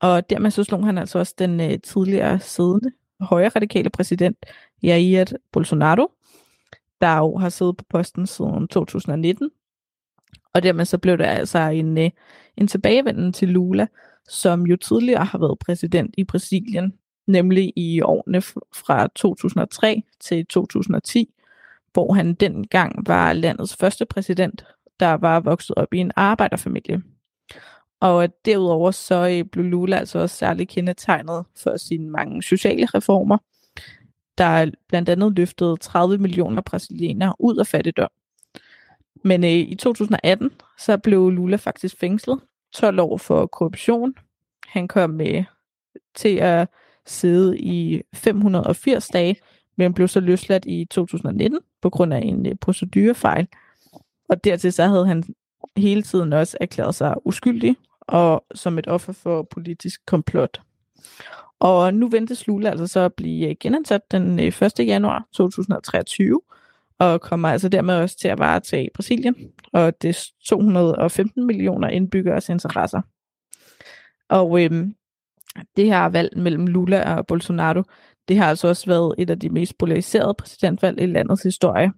og 0.00 0.30
dermed 0.30 0.50
så 0.50 0.64
slog 0.64 0.86
han 0.86 0.98
altså 0.98 1.18
også 1.18 1.34
den 1.38 1.60
øh, 1.60 1.78
tidligere 1.78 2.40
siddende 2.40 2.90
højre 3.20 3.48
radikale 3.48 3.90
præsident 3.90 4.46
Jair 4.82 5.24
Bolsonaro, 5.52 6.12
der 7.00 7.16
jo 7.16 7.36
har 7.36 7.48
siddet 7.48 7.76
på 7.76 7.84
posten 7.88 8.26
siden 8.26 8.68
2019. 8.68 9.50
Og 10.54 10.62
dermed 10.62 10.84
så 10.84 10.98
blev 10.98 11.18
det 11.18 11.24
altså 11.24 11.58
en, 11.58 11.98
øh, 11.98 12.10
en 12.56 12.68
tilbagevenden 12.68 13.32
til 13.32 13.48
Lula, 13.48 13.86
som 14.28 14.66
jo 14.66 14.76
tidligere 14.76 15.24
har 15.24 15.38
været 15.38 15.58
præsident 15.58 16.14
i 16.18 16.24
Brasilien 16.24 16.92
nemlig 17.26 17.72
i 17.76 18.00
årene 18.00 18.42
fra 18.74 19.08
2003 19.14 20.02
til 20.20 20.46
2010, 20.46 21.34
hvor 21.92 22.12
han 22.12 22.34
dengang 22.34 23.06
var 23.06 23.32
landets 23.32 23.76
første 23.76 24.06
præsident, 24.06 24.64
der 25.00 25.12
var 25.12 25.40
vokset 25.40 25.76
op 25.76 25.94
i 25.94 25.98
en 25.98 26.12
arbejderfamilie. 26.16 27.02
Og 28.00 28.28
derudover 28.44 28.90
så 28.90 29.28
øh, 29.28 29.44
blev 29.44 29.64
Lula 29.64 29.96
altså 29.96 30.18
også 30.18 30.36
særligt 30.36 30.70
kendetegnet 30.70 31.44
for 31.62 31.76
sine 31.76 32.10
mange 32.10 32.42
sociale 32.42 32.86
reformer, 32.86 33.38
der 34.38 34.70
blandt 34.88 35.08
andet 35.08 35.36
løftede 35.36 35.76
30 35.76 36.18
millioner 36.18 36.62
brasilianere 36.62 37.34
ud 37.38 37.56
af 37.56 37.66
fattigdom. 37.66 38.10
Men 39.24 39.44
øh, 39.44 39.50
i 39.50 39.74
2018 39.74 40.50
så 40.78 40.96
blev 40.98 41.30
Lula 41.30 41.56
faktisk 41.56 41.98
fængslet 41.98 42.40
12 42.72 43.00
år 43.00 43.16
for 43.16 43.46
korruption. 43.46 44.14
Han 44.66 44.88
kom 44.88 45.10
med 45.10 45.34
øh, 45.34 45.44
til 46.14 46.36
at 46.36 46.68
sidde 47.06 47.58
i 47.58 48.02
580 48.14 49.08
dage, 49.08 49.36
men 49.76 49.94
blev 49.94 50.08
så 50.08 50.20
løsladt 50.20 50.64
i 50.66 50.84
2019 50.90 51.60
på 51.82 51.90
grund 51.90 52.14
af 52.14 52.20
en 52.20 52.46
øh, 52.46 52.54
procedurefejl. 52.60 53.48
Og 54.28 54.44
dertil 54.44 54.72
så 54.72 54.86
havde 54.86 55.06
han 55.06 55.24
hele 55.76 56.02
tiden 56.02 56.32
også 56.32 56.56
erklæret 56.60 56.94
sig 56.94 57.14
uskyldig 57.24 57.76
og 58.00 58.44
som 58.54 58.78
et 58.78 58.88
offer 58.88 59.12
for 59.12 59.42
politisk 59.42 60.00
komplot. 60.06 60.60
Og 61.58 61.94
nu 61.94 62.08
ventes 62.08 62.46
Lula 62.46 62.70
altså 62.70 62.86
så 62.86 63.00
at 63.00 63.14
blive 63.14 63.48
øh, 63.48 63.56
genansat 63.60 64.10
den 64.10 64.40
øh, 64.40 64.62
1. 64.62 64.72
Januar 64.78 65.26
2023, 65.32 66.40
og 66.98 67.20
kommer 67.20 67.48
altså 67.48 67.68
dermed 67.68 67.94
også 67.94 68.18
til 68.18 68.28
at 68.28 68.38
varetage 68.38 68.90
Brasilien 68.94 69.34
og 69.72 70.02
det 70.02 70.24
215 70.48 71.46
millioner 71.46 71.88
indbyggeres 71.88 72.48
interesser. 72.48 73.00
Og 74.28 74.64
øhm, 74.64 74.94
det 75.76 75.86
her 75.86 76.04
valg 76.04 76.38
mellem 76.38 76.66
Lula 76.66 77.14
og 77.14 77.26
Bolsonaro, 77.26 77.82
det 78.28 78.38
har 78.38 78.48
altså 78.48 78.68
også 78.68 78.86
været 78.86 79.14
et 79.18 79.30
af 79.30 79.40
de 79.40 79.48
mest 79.48 79.78
polariserede 79.78 80.34
præsidentvalg 80.34 81.00
i 81.00 81.06
landets 81.06 81.42
historie. 81.42 81.92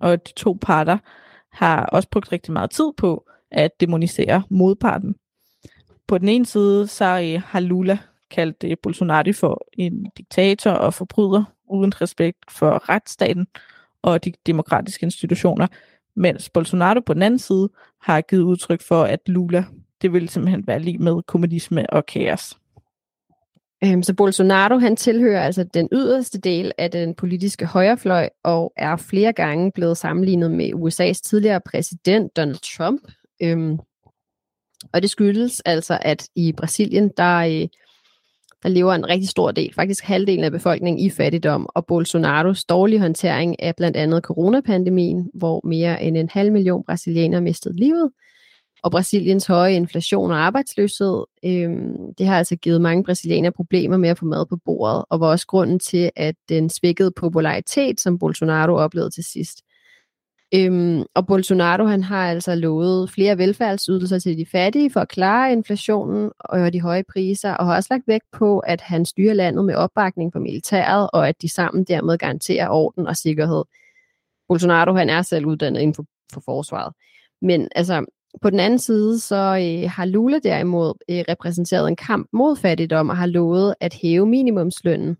Og 0.00 0.28
de 0.28 0.32
to 0.32 0.58
parter 0.60 0.98
har 1.52 1.86
også 1.86 2.08
brugt 2.08 2.32
rigtig 2.32 2.52
meget 2.52 2.70
tid 2.70 2.92
på 2.96 3.26
at 3.50 3.80
demonisere 3.80 4.42
modparten. 4.50 5.14
På 6.08 6.18
den 6.18 6.28
ene 6.28 6.46
side, 6.46 6.86
så 6.86 7.04
øh, 7.04 7.42
har 7.42 7.60
Lula 7.60 7.98
kaldt 8.30 8.64
øh, 8.64 8.76
Bolsonaro 8.82 9.32
for 9.32 9.66
en 9.72 10.10
diktator 10.16 10.70
og 10.70 10.94
forbryder, 10.94 11.44
uden 11.70 12.00
respekt 12.00 12.38
for 12.50 12.88
retsstaten 12.88 13.46
og 14.06 14.24
de 14.24 14.32
demokratiske 14.46 15.04
institutioner, 15.04 15.66
mens 16.16 16.50
Bolsonaro 16.50 17.00
på 17.00 17.14
den 17.14 17.22
anden 17.22 17.38
side 17.38 17.68
har 18.02 18.20
givet 18.20 18.42
udtryk 18.42 18.82
for, 18.82 19.02
at 19.02 19.20
Lula, 19.26 19.64
det 20.02 20.12
vil 20.12 20.28
simpelthen 20.28 20.66
være 20.66 20.78
lige 20.78 20.98
med 20.98 21.22
kommunisme 21.22 21.90
og 21.90 22.06
kaos. 22.06 22.56
Øhm, 23.84 24.02
så 24.02 24.14
Bolsonaro 24.14 24.78
han 24.78 24.96
tilhører 24.96 25.42
altså 25.42 25.64
den 25.64 25.88
yderste 25.92 26.38
del 26.38 26.72
af 26.78 26.90
den 26.90 27.14
politiske 27.14 27.66
højrefløj 27.66 28.28
og 28.44 28.72
er 28.76 28.96
flere 28.96 29.32
gange 29.32 29.72
blevet 29.72 29.96
sammenlignet 29.96 30.50
med 30.50 30.72
USA's 30.72 31.20
tidligere 31.24 31.60
præsident 31.60 32.36
Donald 32.36 32.76
Trump. 32.76 33.00
Øhm, 33.42 33.78
og 34.92 35.02
det 35.02 35.10
skyldes 35.10 35.60
altså, 35.60 35.98
at 36.02 36.28
i 36.36 36.52
Brasilien, 36.52 37.10
der, 37.16 37.36
øh, 37.36 37.68
der 38.62 38.68
lever 38.68 38.92
en 38.92 39.08
rigtig 39.08 39.28
stor 39.28 39.50
del, 39.50 39.74
faktisk 39.74 40.04
halvdelen 40.04 40.44
af 40.44 40.50
befolkningen 40.50 41.06
i 41.06 41.10
fattigdom, 41.10 41.68
og 41.74 41.86
Bolsonaros 41.86 42.64
dårlige 42.64 43.00
håndtering 43.00 43.62
af 43.62 43.76
blandt 43.76 43.96
andet 43.96 44.22
coronapandemien, 44.22 45.30
hvor 45.34 45.60
mere 45.64 46.02
end 46.02 46.16
en 46.16 46.28
halv 46.32 46.52
million 46.52 46.84
brasilianere 46.84 47.40
mistede 47.40 47.76
livet, 47.76 48.10
og 48.82 48.90
Brasiliens 48.90 49.46
høje 49.46 49.74
inflation 49.74 50.30
og 50.30 50.38
arbejdsløshed, 50.38 51.24
øh, 51.44 51.70
det 52.18 52.26
har 52.26 52.38
altså 52.38 52.56
givet 52.56 52.80
mange 52.80 53.04
brasilianere 53.04 53.52
problemer 53.52 53.96
med 53.96 54.08
at 54.08 54.18
få 54.18 54.24
mad 54.26 54.46
på 54.46 54.56
bordet, 54.64 55.04
og 55.10 55.20
var 55.20 55.26
også 55.26 55.46
grunden 55.46 55.78
til, 55.78 56.10
at 56.16 56.34
den 56.48 56.70
svækkede 56.70 57.12
popularitet, 57.16 58.00
som 58.00 58.18
Bolsonaro 58.18 58.74
oplevede 58.74 59.10
til 59.10 59.24
sidst. 59.24 59.62
Øhm, 60.54 61.04
og 61.14 61.26
Bolsonaro 61.26 61.84
han 61.84 62.02
har 62.02 62.30
altså 62.30 62.54
lovet 62.54 63.10
flere 63.10 63.38
velfærdsydelser 63.38 64.18
til 64.18 64.38
de 64.38 64.46
fattige 64.46 64.90
for 64.90 65.00
at 65.00 65.08
klare 65.08 65.52
inflationen 65.52 66.30
og 66.38 66.72
de 66.72 66.80
høje 66.80 67.04
priser, 67.12 67.52
og 67.52 67.66
har 67.66 67.76
også 67.76 67.88
lagt 67.90 68.08
vægt 68.08 68.30
på, 68.32 68.58
at 68.58 68.80
han 68.80 69.04
styrer 69.04 69.34
landet 69.34 69.64
med 69.64 69.74
opbakning 69.74 70.32
fra 70.32 70.40
militæret, 70.40 71.10
og 71.12 71.28
at 71.28 71.42
de 71.42 71.48
sammen 71.48 71.84
dermed 71.84 72.18
garanterer 72.18 72.68
orden 72.68 73.06
og 73.06 73.16
sikkerhed. 73.16 73.64
Bolsonaro 74.48 74.94
han 74.94 75.10
er 75.10 75.22
selv 75.22 75.46
uddannet 75.46 75.80
inden 75.80 75.94
for, 75.94 76.04
for 76.32 76.42
forsvaret. 76.44 76.92
Men 77.42 77.68
altså, 77.74 78.04
på 78.42 78.50
den 78.50 78.60
anden 78.60 78.78
side, 78.78 79.20
så 79.20 79.36
øh, 79.36 79.90
har 79.90 80.04
Lula 80.04 80.38
derimod 80.38 80.94
øh, 81.10 81.24
repræsenteret 81.28 81.88
en 81.88 81.96
kamp 81.96 82.28
mod 82.32 82.56
fattigdom 82.56 83.08
og 83.08 83.16
har 83.16 83.26
lovet 83.26 83.74
at 83.80 83.94
hæve 83.94 84.26
minimumslønnen. 84.26 85.16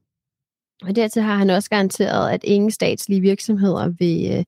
Og 0.83 0.97
dertil 0.97 1.23
har 1.23 1.37
han 1.37 1.51
også 1.51 1.71
garanteret, 1.71 2.31
at 2.31 2.45
ingen 2.45 2.71
statslige 2.71 3.21
virksomheder 3.21 3.89
vil, 3.89 4.37
øh, 4.39 4.45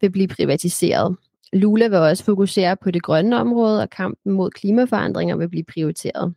vil 0.00 0.10
blive 0.10 0.28
privatiseret. 0.28 1.16
Lula 1.52 1.88
vil 1.88 1.98
også 1.98 2.24
fokusere 2.24 2.76
på 2.76 2.90
det 2.90 3.02
grønne 3.02 3.36
område, 3.36 3.82
og 3.82 3.90
kampen 3.90 4.32
mod 4.32 4.50
klimaforandringer 4.50 5.36
vil 5.36 5.48
blive 5.48 5.64
prioriteret 5.64 6.34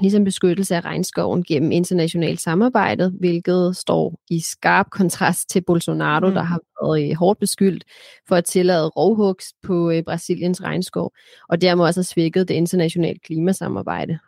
ligesom 0.00 0.24
beskyttelse 0.24 0.76
af 0.76 0.84
regnskoven 0.84 1.44
gennem 1.44 1.72
internationalt 1.72 2.40
samarbejde, 2.40 3.12
hvilket 3.18 3.76
står 3.76 4.20
i 4.30 4.40
skarp 4.40 4.90
kontrast 4.90 5.50
til 5.50 5.60
Bolsonaro, 5.66 6.26
mm. 6.28 6.34
der 6.34 6.42
har 6.42 6.60
været 6.82 7.10
øh, 7.10 7.16
hårdt 7.16 7.38
beskyldt 7.38 7.84
for 8.28 8.36
at 8.36 8.44
tillade 8.44 8.88
rovhugs 8.88 9.54
på 9.62 9.90
øh, 9.90 10.02
Brasiliens 10.02 10.62
regnskov, 10.62 11.12
og 11.48 11.60
dermed 11.60 11.84
også 11.84 12.00
har 12.00 12.04
svækket 12.04 12.48
det 12.48 12.54
internationale 12.54 13.18
klimasamarbejde. 13.18 14.18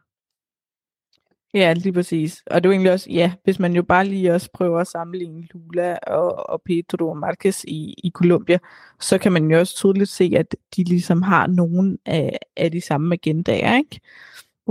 Ja, 1.55 1.73
lige 1.73 1.93
præcis. 1.93 2.43
Og 2.47 2.65
det 2.65 2.69
er 2.69 2.71
jo 2.71 2.73
egentlig 2.73 2.93
også, 2.93 3.11
ja, 3.11 3.33
hvis 3.45 3.59
man 3.59 3.73
jo 3.73 3.83
bare 3.83 4.05
lige 4.05 4.35
også 4.35 4.51
prøver 4.55 4.81
at 4.81 4.87
sammenligne 4.87 5.49
Lula 5.55 5.99
og, 6.07 6.49
og 6.51 6.63
Pedro 6.63 7.15
Marquez 7.15 7.65
i, 7.65 7.95
i 8.05 8.11
Colombia, 8.11 8.59
så 9.01 9.19
kan 9.19 9.33
man 9.33 9.51
jo 9.51 9.59
også 9.59 9.75
tydeligt 9.77 10.11
se, 10.11 10.33
at 10.37 10.57
de 10.77 10.85
ligesom 10.85 11.23
har 11.23 11.47
nogle 11.47 11.99
af, 12.07 12.39
af 12.57 12.71
de 12.71 12.81
samme 12.81 13.15
agendaer, 13.15 13.77
ikke? 13.77 14.01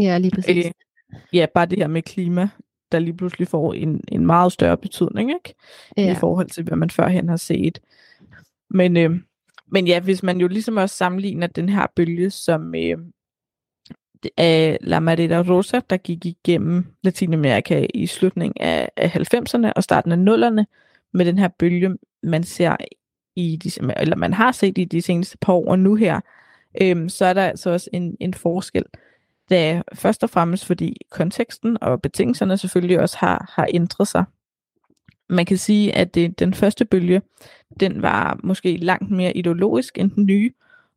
Ja, 0.01 0.17
lige 0.17 0.31
præcis. 0.31 0.65
Øh, 0.65 0.71
ja, 1.33 1.45
bare 1.53 1.65
det 1.65 1.79
her 1.79 1.87
med 1.87 2.01
klima, 2.01 2.49
der 2.91 2.99
lige 2.99 3.17
pludselig 3.17 3.47
får 3.47 3.73
en, 3.73 4.01
en 4.07 4.25
meget 4.25 4.51
større 4.51 4.77
betydning, 4.77 5.31
ikke? 5.31 5.55
Ja. 5.97 6.11
I 6.11 6.15
forhold 6.15 6.49
til, 6.49 6.63
hvad 6.63 6.77
man 6.77 6.89
førhen 6.89 7.29
har 7.29 7.37
set. 7.37 7.79
Men, 8.69 8.97
øh, 8.97 9.11
men 9.67 9.87
ja, 9.87 9.99
hvis 9.99 10.23
man 10.23 10.41
jo 10.41 10.47
ligesom 10.47 10.77
også 10.77 10.95
sammenligner 10.95 11.47
den 11.47 11.69
her 11.69 11.87
bølge, 11.95 12.29
som, 12.29 12.75
øh, 12.75 12.97
af 14.37 14.77
La 14.81 14.99
Marita 14.99 15.41
Rosa, 15.41 15.79
der 15.89 15.97
gik 15.97 16.25
igennem 16.25 16.85
Latinamerika 17.03 17.85
i 17.93 18.07
slutningen 18.07 18.61
af, 18.67 18.89
af 18.97 19.15
90'erne 19.15 19.71
og 19.75 19.83
starten 19.83 20.11
af 20.11 20.35
0'erne, 20.35 20.63
med 21.13 21.25
den 21.25 21.37
her 21.37 21.47
bølge, 21.47 21.97
man 22.23 22.43
ser 22.43 22.75
i 23.35 23.55
de, 23.55 23.71
eller 23.99 24.15
man 24.15 24.33
har 24.33 24.51
set 24.51 24.77
i 24.77 24.85
de 24.85 25.01
seneste 25.01 25.37
par 25.37 25.53
år, 25.53 25.75
nu 25.75 25.95
her, 25.95 26.19
øhm, 26.81 27.09
så 27.09 27.25
er 27.25 27.33
der 27.33 27.45
altså 27.45 27.69
også 27.69 27.89
en, 27.93 28.17
en 28.19 28.33
forskel. 28.33 28.83
Da 29.49 29.81
først 29.93 30.23
og 30.23 30.29
fremmest 30.29 30.65
fordi 30.65 30.97
konteksten 31.11 31.77
og 31.81 32.01
betingelserne 32.01 32.57
selvfølgelig 32.57 32.99
også 32.99 33.17
har, 33.19 33.51
har 33.55 33.67
ændret 33.73 34.07
sig. 34.07 34.23
Man 35.29 35.45
kan 35.45 35.57
sige, 35.57 35.95
at 35.95 36.15
det, 36.15 36.39
den 36.39 36.53
første 36.53 36.85
bølge, 36.85 37.21
den 37.79 38.01
var 38.01 38.39
måske 38.43 38.77
langt 38.77 39.11
mere 39.11 39.37
ideologisk 39.37 39.97
end 39.97 40.11
den 40.11 40.25
nye, 40.25 40.51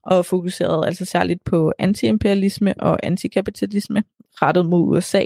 og 0.06 0.26
fokuserede 0.26 0.86
altså 0.86 1.04
særligt 1.04 1.44
på 1.44 1.72
antiimperialisme 1.78 2.74
og 2.78 2.98
antikapitalisme 3.02 4.04
rettet 4.42 4.66
mod 4.66 4.96
USA, 4.96 5.24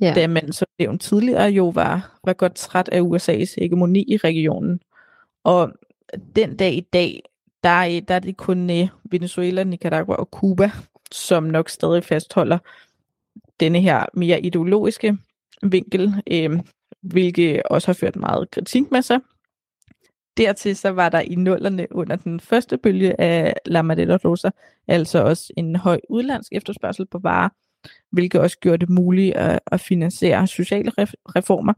ja. 0.00 0.12
da 0.14 0.26
man 0.26 0.52
som 0.52 0.68
nævnt 0.78 1.02
tidligere 1.02 1.50
jo 1.50 1.68
var, 1.68 2.18
var 2.24 2.32
godt 2.32 2.54
træt 2.54 2.88
af 2.92 3.00
USA's 3.00 3.54
hegemoni 3.58 4.04
i 4.08 4.16
regionen. 4.16 4.80
Og 5.44 5.72
den 6.36 6.56
dag 6.56 6.74
i 6.74 6.80
dag, 6.80 7.22
der, 7.64 8.00
der 8.00 8.14
er 8.14 8.18
det 8.18 8.36
kun 8.36 8.70
uh, 8.70 8.88
Venezuela, 9.10 9.64
Nicaragua 9.64 10.16
og 10.16 10.28
Cuba, 10.32 10.70
som 11.12 11.42
nok 11.42 11.68
stadig 11.68 12.04
fastholder 12.04 12.58
denne 13.60 13.80
her 13.80 14.06
mere 14.14 14.40
ideologiske 14.40 15.18
vinkel, 15.62 16.14
øh, 16.30 16.60
hvilket 17.00 17.62
også 17.62 17.88
har 17.88 17.94
ført 17.94 18.16
meget 18.16 18.50
kritik 18.50 18.90
med 18.90 19.02
sig. 19.02 19.18
Dertil 20.36 20.76
så 20.76 20.88
var 20.88 21.08
der 21.08 21.20
i 21.20 21.34
nullerne 21.34 21.86
under 21.90 22.16
den 22.16 22.40
første 22.40 22.78
bølge 22.78 23.20
af 23.20 23.54
La 23.66 23.82
Madera 23.82 24.18
Rosa, 24.24 24.50
altså 24.88 25.18
også 25.18 25.52
en 25.56 25.76
høj 25.76 26.00
udlandsk 26.08 26.52
efterspørgsel 26.52 27.06
på 27.06 27.18
varer, 27.18 27.48
hvilket 28.10 28.40
også 28.40 28.58
gjorde 28.58 28.78
det 28.78 28.88
muligt 28.88 29.36
at, 29.36 29.60
at 29.66 29.80
finansiere 29.80 30.46
sociale 30.46 30.92
reformer. 31.36 31.72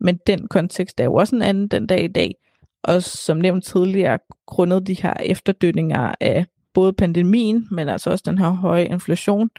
Men 0.00 0.20
den 0.26 0.48
kontekst 0.48 1.00
er 1.00 1.04
jo 1.04 1.14
også 1.14 1.36
en 1.36 1.42
anden 1.42 1.68
den 1.68 1.86
dag 1.86 2.04
i 2.04 2.08
dag, 2.08 2.34
og 2.82 3.02
som 3.02 3.36
nævnt 3.36 3.64
tidligere, 3.64 4.18
grundet 4.46 4.86
de 4.86 5.02
her 5.02 5.14
efterdønninger 5.14 6.14
af 6.20 6.46
både 6.74 6.92
pandemien, 6.92 7.68
men 7.70 7.88
altså 7.88 8.10
også 8.10 8.22
den 8.26 8.38
her 8.38 8.48
høje 8.48 8.84
inflation 8.84 9.50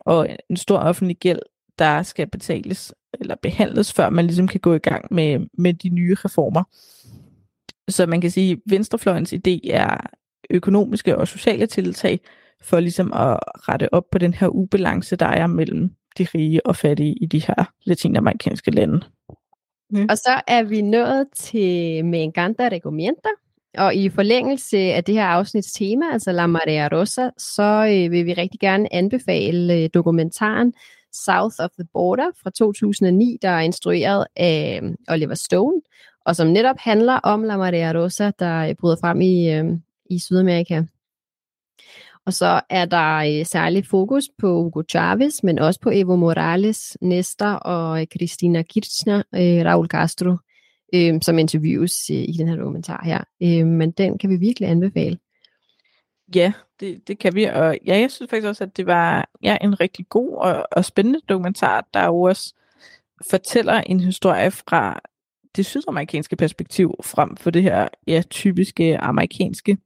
og 0.00 0.28
en 0.50 0.56
stor 0.56 0.78
offentlig 0.78 1.16
gæld, 1.16 1.38
der 1.78 2.02
skal 2.02 2.26
betales 2.26 2.94
eller 3.20 3.34
behandles, 3.34 3.92
før 3.92 4.10
man 4.10 4.26
ligesom 4.26 4.48
kan 4.48 4.60
gå 4.60 4.74
i 4.74 4.78
gang 4.78 5.06
med, 5.10 5.46
med 5.58 5.74
de 5.74 5.88
nye 5.88 6.16
reformer. 6.24 6.64
Så 7.92 8.06
man 8.06 8.20
kan 8.20 8.30
sige, 8.30 8.52
at 8.52 8.58
venstrefløjens 8.66 9.32
idé 9.32 9.70
er 9.70 9.96
økonomiske 10.50 11.18
og 11.18 11.28
sociale 11.28 11.66
tiltag 11.66 12.20
for 12.62 12.80
ligesom 12.80 13.12
at 13.12 13.38
rette 13.68 13.94
op 13.94 14.04
på 14.12 14.18
den 14.18 14.34
her 14.34 14.48
ubalance, 14.48 15.16
der 15.16 15.26
er 15.26 15.46
mellem 15.46 15.90
de 16.18 16.26
rige 16.34 16.66
og 16.66 16.76
fattige 16.76 17.14
i 17.20 17.26
de 17.26 17.38
her 17.38 17.64
latinamerikanske 17.84 18.70
lande. 18.70 19.00
Mm. 19.90 20.06
Og 20.10 20.18
så 20.18 20.40
er 20.46 20.62
vi 20.62 20.82
nået 20.82 21.26
til 21.36 22.04
Me 22.04 22.18
encanta 22.18 22.68
recomienda, 22.72 23.28
og 23.78 23.94
i 23.94 24.08
forlængelse 24.08 24.78
af 24.78 25.04
det 25.04 25.14
her 25.14 25.26
afsnits 25.26 25.72
tema, 25.72 26.12
altså 26.12 26.32
La 26.32 26.46
Marea 26.46 26.88
Rosa, 26.92 27.30
så 27.38 27.62
øh, 27.62 28.10
vil 28.10 28.26
vi 28.26 28.32
rigtig 28.32 28.60
gerne 28.60 28.94
anbefale 28.94 29.74
øh, 29.74 29.88
dokumentaren 29.94 30.72
South 31.12 31.56
of 31.58 31.70
the 31.78 31.88
Border 31.92 32.30
fra 32.42 32.50
2009, 32.50 33.38
der 33.42 33.48
er 33.48 33.60
instrueret 33.60 34.26
af 34.36 34.80
øh, 34.82 34.90
Oliver 35.08 35.34
Stone, 35.34 35.80
og 36.24 36.36
som 36.36 36.46
netop 36.46 36.76
handler 36.78 37.14
om 37.14 37.42
La 37.42 37.56
Marea 37.56 37.92
Rosa, 37.92 38.30
der 38.38 38.68
øh, 38.68 38.74
bryder 38.74 38.96
frem 39.00 39.20
i, 39.20 39.50
øh, 39.52 39.64
i 40.10 40.18
Sydamerika. 40.18 40.82
Og 42.26 42.32
så 42.32 42.60
er 42.70 42.84
der 42.84 43.16
øh, 43.16 43.46
særlig 43.46 43.86
fokus 43.86 44.24
på 44.38 44.62
Hugo 44.62 44.82
Chavez, 44.90 45.42
men 45.42 45.58
også 45.58 45.80
på 45.80 45.90
Evo 45.94 46.16
Morales, 46.16 46.98
Nestor 47.00 47.46
og 47.46 48.00
øh, 48.00 48.06
Cristina 48.06 48.62
Kirchner, 48.62 49.22
øh, 49.34 49.64
Raul 49.64 49.86
Castro, 49.86 50.36
øh, 50.94 51.22
som 51.22 51.38
interviews 51.38 52.10
øh, 52.10 52.16
i 52.16 52.34
den 52.38 52.48
her 52.48 52.56
dokumentar 52.56 53.02
her. 53.04 53.24
Øh, 53.42 53.66
men 53.66 53.90
den 53.90 54.18
kan 54.18 54.30
vi 54.30 54.36
virkelig 54.36 54.68
anbefale. 54.68 55.18
Ja, 56.34 56.52
det, 56.80 57.08
det 57.08 57.18
kan 57.18 57.34
vi. 57.34 57.44
Og 57.44 57.78
ja, 57.86 57.98
jeg 57.98 58.10
synes 58.10 58.30
faktisk 58.30 58.48
også, 58.48 58.64
at 58.64 58.76
det 58.76 58.86
var 58.86 59.28
ja, 59.42 59.56
en 59.60 59.80
rigtig 59.80 60.08
god 60.08 60.36
og, 60.36 60.66
og 60.72 60.84
spændende 60.84 61.20
dokumentar, 61.28 61.88
der 61.94 62.04
jo 62.04 62.22
også 62.22 62.54
fortæller 63.30 63.74
en 63.74 64.00
historie 64.00 64.50
fra 64.50 65.00
det 65.56 65.66
sydamerikanske 65.66 66.36
perspektiv 66.36 66.94
frem 67.04 67.36
for 67.36 67.50
det 67.50 67.62
her 67.62 67.88
ja, 68.06 68.22
typiske 68.30 68.98
amerikanske. 68.98 69.78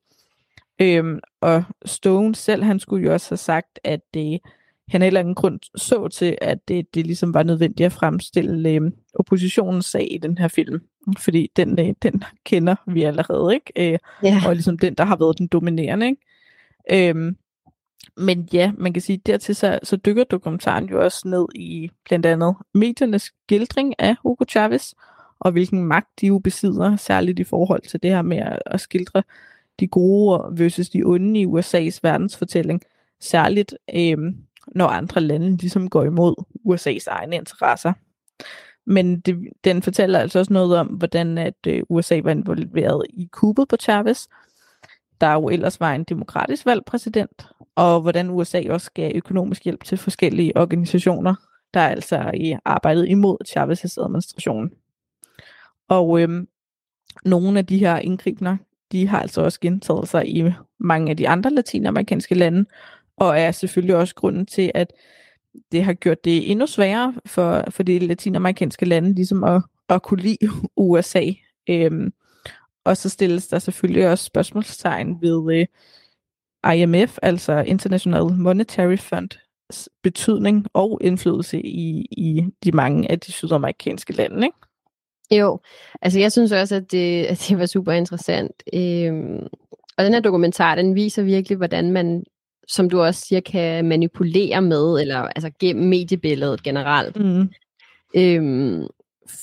Øhm, 0.81 1.21
og 1.41 1.65
Stone 1.85 2.35
selv, 2.35 2.63
han 2.63 2.81
skulle 2.81 3.07
jo 3.07 3.13
også 3.13 3.31
have 3.31 3.37
sagt, 3.37 3.81
at 3.85 4.01
det, 4.15 4.41
han 4.89 5.03
af 5.03 5.21
en 5.21 5.35
grund 5.35 5.61
så 5.77 6.09
til, 6.09 6.39
at 6.41 6.69
det, 6.69 6.95
det 6.95 7.07
ligesom 7.07 7.35
var 7.35 7.43
nødvendigt 7.43 7.87
at 7.87 7.93
fremstille 7.93 8.71
øhm, 8.71 8.95
oppositionens 9.15 9.87
sag 9.87 10.09
i 10.13 10.19
den 10.19 10.39
her 10.39 10.49
film 10.49 10.81
fordi 11.19 11.51
den, 11.57 11.81
øh, 11.81 11.95
den 12.03 12.25
kender 12.45 12.77
vi 12.87 13.03
allerede, 13.03 13.55
ikke? 13.55 13.93
Øh, 13.93 13.99
ja. 14.23 14.43
Og 14.47 14.55
ligesom 14.55 14.79
den, 14.79 14.95
der 14.95 15.05
har 15.05 15.17
været 15.17 15.39
den 15.39 15.47
dominerende, 15.47 16.07
ikke? 16.07 17.09
Øhm, 17.11 17.37
men 18.17 18.49
ja, 18.53 18.73
man 18.79 18.93
kan 18.93 19.03
sige, 19.03 19.19
dertil 19.27 19.57
så, 19.57 19.79
så 19.83 19.97
dykker 19.97 20.25
dokumentaren 20.25 20.89
jo 20.89 21.05
også 21.05 21.29
ned 21.29 21.47
i 21.55 21.91
blandt 22.05 22.27
andet 22.27 22.55
mediernes 22.75 23.23
skildring 23.23 23.95
af 23.99 24.17
Hugo 24.23 24.45
Chavez, 24.49 24.93
og 25.41 25.53
hvilken 25.53 25.85
magt 25.85 26.21
de 26.21 26.27
jo 26.27 26.39
besidder, 26.39 26.97
særligt 26.97 27.39
i 27.39 27.45
forhold 27.45 27.83
til 27.83 28.03
det 28.03 28.11
her 28.11 28.23
med 28.23 28.37
at, 28.37 28.63
at 28.67 28.81
skildre 28.81 29.23
de 29.81 29.87
gode 29.87 30.45
versus 30.53 30.89
de 30.89 31.03
onde 31.05 31.41
i 31.41 31.47
USA's 31.47 31.99
verdensfortælling, 32.03 32.83
særligt 33.21 33.75
øh, 33.95 34.19
når 34.67 34.87
andre 34.87 35.21
lande 35.21 35.57
ligesom 35.57 35.91
går 35.91 36.05
imod 36.05 36.35
USA's 36.65 37.05
egne 37.07 37.37
interesser. 37.37 37.93
Men 38.87 39.21
det, 39.21 39.49
den 39.65 39.83
fortæller 39.83 40.19
altså 40.19 40.39
også 40.39 40.53
noget 40.53 40.79
om, 40.79 40.87
hvordan 40.87 41.39
at 41.39 41.67
øh, 41.67 41.83
USA 41.89 42.21
var 42.25 42.31
involveret 42.31 43.07
i 43.09 43.29
kuppet 43.33 43.69
på 43.69 43.77
Chavez, 43.81 44.27
der 45.21 45.33
jo 45.33 45.49
ellers 45.49 45.81
var 45.81 45.95
en 45.95 46.05
demokratisk 46.05 46.67
valgt 46.67 46.87
præsident, 46.87 47.47
og 47.75 48.01
hvordan 48.01 48.31
USA 48.31 48.63
også 48.71 48.91
gav 48.95 49.13
økonomisk 49.15 49.65
hjælp 49.65 49.85
til 49.85 49.99
forskellige 49.99 50.57
organisationer, 50.57 51.35
der 51.75 51.81
altså 51.81 52.19
øh, 52.19 52.35
i 52.35 52.57
arbejdet 52.65 53.09
imod 53.09 53.37
Chavez' 53.49 54.05
administration. 54.05 54.71
Og 55.89 56.21
øhm, 56.21 56.49
nogle 57.25 57.59
af 57.59 57.67
de 57.67 57.79
her 57.79 57.99
indgribner, 57.99 58.57
de 58.93 59.09
har 59.09 59.21
altså 59.21 59.41
også 59.41 59.61
gentaget 59.61 60.09
sig 60.09 60.29
i 60.37 60.53
mange 60.79 61.11
af 61.11 61.17
de 61.17 61.29
andre 61.29 61.51
latinamerikanske 61.51 62.35
lande, 62.35 62.65
og 63.17 63.41
er 63.41 63.53
selvfølgelig 63.53 63.97
også 63.97 64.15
grunden 64.15 64.47
til, 64.47 64.73
at 64.75 64.93
det 65.73 65.85
har 65.85 65.93
gjort 65.93 66.25
det 66.25 66.51
endnu 66.51 66.67
sværere 66.67 67.15
for, 67.27 67.65
for 67.71 67.83
de 67.83 67.99
latinamerikanske 67.99 68.87
lande 68.87 69.15
ligesom 69.15 69.45
at, 69.45 69.63
at 69.89 70.03
kunne 70.03 70.23
lide 70.23 70.39
USA. 70.77 71.25
Øhm, 71.69 72.13
og 72.85 72.97
så 72.97 73.09
stilles 73.09 73.49
der 73.49 73.59
selvfølgelig 73.59 74.09
også 74.09 74.25
spørgsmålstegn 74.25 75.21
ved 75.21 75.55
øh, 75.55 75.67
IMF, 76.75 77.19
altså 77.23 77.53
International 77.53 78.25
Monetary 78.25 78.97
Fund, 78.97 79.29
betydning 80.03 80.67
og 80.73 80.99
indflydelse 81.01 81.63
i, 81.63 82.07
i 82.11 82.45
de 82.65 82.73
mange 82.73 83.11
af 83.11 83.21
de 83.21 83.33
sydamerikanske 83.33 84.13
lande, 84.13 84.47
ikke? 84.47 84.59
Jo, 85.31 85.59
altså 86.03 86.21
jeg 86.21 86.33
synes 86.33 86.53
også, 86.53 86.75
at 86.77 86.93
det, 86.93 87.25
at 87.33 87.47
det 87.49 87.59
var 87.59 87.67
super 87.67 87.93
interessant. 87.93 88.63
Øhm, 88.75 89.47
og 89.99 90.05
den 90.05 90.13
her 90.13 90.21
dokumentar, 90.21 90.75
den 90.75 90.95
viser 90.95 91.23
virkelig, 91.23 91.57
hvordan 91.57 91.93
man 91.93 92.25
som 92.69 92.91
du 92.91 93.01
også 93.01 93.21
siger, 93.21 93.41
kan 93.41 93.85
manipulere 93.85 94.63
med, 94.63 95.01
eller 95.01 95.19
altså 95.19 95.51
gennem 95.61 95.89
mediebilledet 95.89 96.63
generelt. 96.63 97.17
Mm. 97.17 97.49
Øhm, 98.17 98.87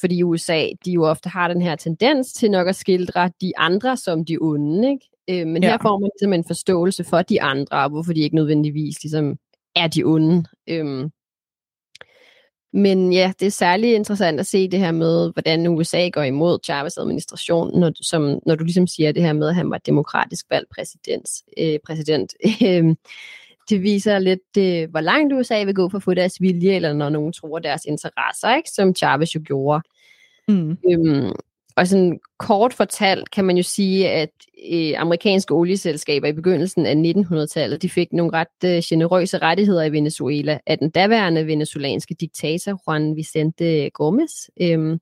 fordi 0.02 0.24
USA, 0.24 0.68
de 0.86 0.92
jo 0.92 1.04
ofte 1.04 1.30
har 1.30 1.48
den 1.48 1.62
her 1.62 1.76
tendens 1.76 2.34
til 2.34 2.52
nok 2.52 2.68
at 2.68 2.76
skildre 2.76 3.32
de 3.42 3.58
andre 3.58 3.98
som 3.98 4.26
de 4.26 4.38
onde, 4.42 4.90
ikke? 4.90 5.42
Øh, 5.42 5.48
men 5.48 5.64
ja. 5.64 5.70
her 5.70 5.78
får 5.82 6.00
man 6.00 6.10
ligesom 6.16 6.34
en 6.34 6.44
forståelse 6.44 7.04
for 7.04 7.22
de 7.22 7.42
andre, 7.42 7.78
og 7.84 7.90
hvorfor 7.90 8.14
de 8.14 8.22
ikke 8.22 8.36
nødvendigvis 8.36 9.04
ligesom 9.04 9.36
er 9.76 9.88
de 9.88 10.04
onde. 10.04 10.44
Øhm, 10.70 11.10
men 12.74 13.14
ja, 13.14 13.34
det 13.40 13.46
er 13.46 13.52
særlig 13.52 13.96
interessant 13.96 14.40
at 14.40 14.46
se 14.46 14.68
det 14.68 14.80
her 14.80 14.92
med, 14.92 15.34
hvordan 15.34 15.68
USA 15.68 16.10
går 16.10 16.24
imod 16.24 16.60
Chavez 16.64 16.98
administration, 16.98 17.80
når, 17.80 17.92
som, 18.02 18.40
når 18.46 18.56
du 18.56 18.64
ligesom 18.64 18.88
siger 18.88 19.12
det 19.12 19.24
her 19.24 19.34
med, 19.34 19.50
at 19.50 19.56
han 19.56 19.70
var 19.70 19.78
demokratisk 19.78 20.46
valgt 20.50 20.70
præsident. 20.70 21.30
Øh, 21.58 21.80
præsident. 21.86 22.34
Øhm, 22.68 22.98
det 23.70 23.84
viser 23.84 24.20
lidt, 24.20 24.58
øh, 24.58 24.90
hvor 24.90 25.02
langt 25.02 25.34
USA 25.34 25.64
vil 25.64 25.76
gå 25.76 25.90
for 25.90 25.98
at 25.98 26.04
få 26.04 26.14
deres 26.14 26.42
vilje, 26.42 26.76
eller 26.76 26.94
når 26.94 27.10
nogen 27.10 27.34
tror 27.34 27.60
deres 27.60 27.86
interesser, 27.86 28.56
ikke? 28.56 28.70
som 28.70 28.96
Chavez 28.96 29.36
jo 29.36 29.42
gjorde. 29.46 29.82
Mm. 30.48 30.78
Øhm, 30.92 31.32
og 31.76 31.88
sådan 31.88 32.20
kort 32.40 32.74
fortalt 32.74 33.32
kan 33.32 33.46
man 33.46 33.58
jo 33.58 33.64
sige, 33.64 34.10
at 34.10 34.30
øh, 34.72 34.94
amerikanske 34.98 35.54
olieselskaber 35.54 36.28
i 36.28 36.34
begyndelsen 36.34 36.86
af 36.86 37.14
1900-tallet, 37.18 37.82
de 37.82 37.90
fik 37.90 38.14
nogle 38.14 38.34
ret 38.34 38.66
øh, 38.66 38.82
generøse 38.86 39.38
rettigheder 39.38 39.84
i 39.84 39.92
Venezuela 39.92 40.60
af 40.68 40.78
den 40.78 40.90
daværende 40.90 41.48
venezuelanske 41.48 42.16
diktator 42.20 42.82
Juan 42.88 43.16
Vicente 43.16 43.92
Gómez. 44.02 44.48
Øhm, 44.62 45.00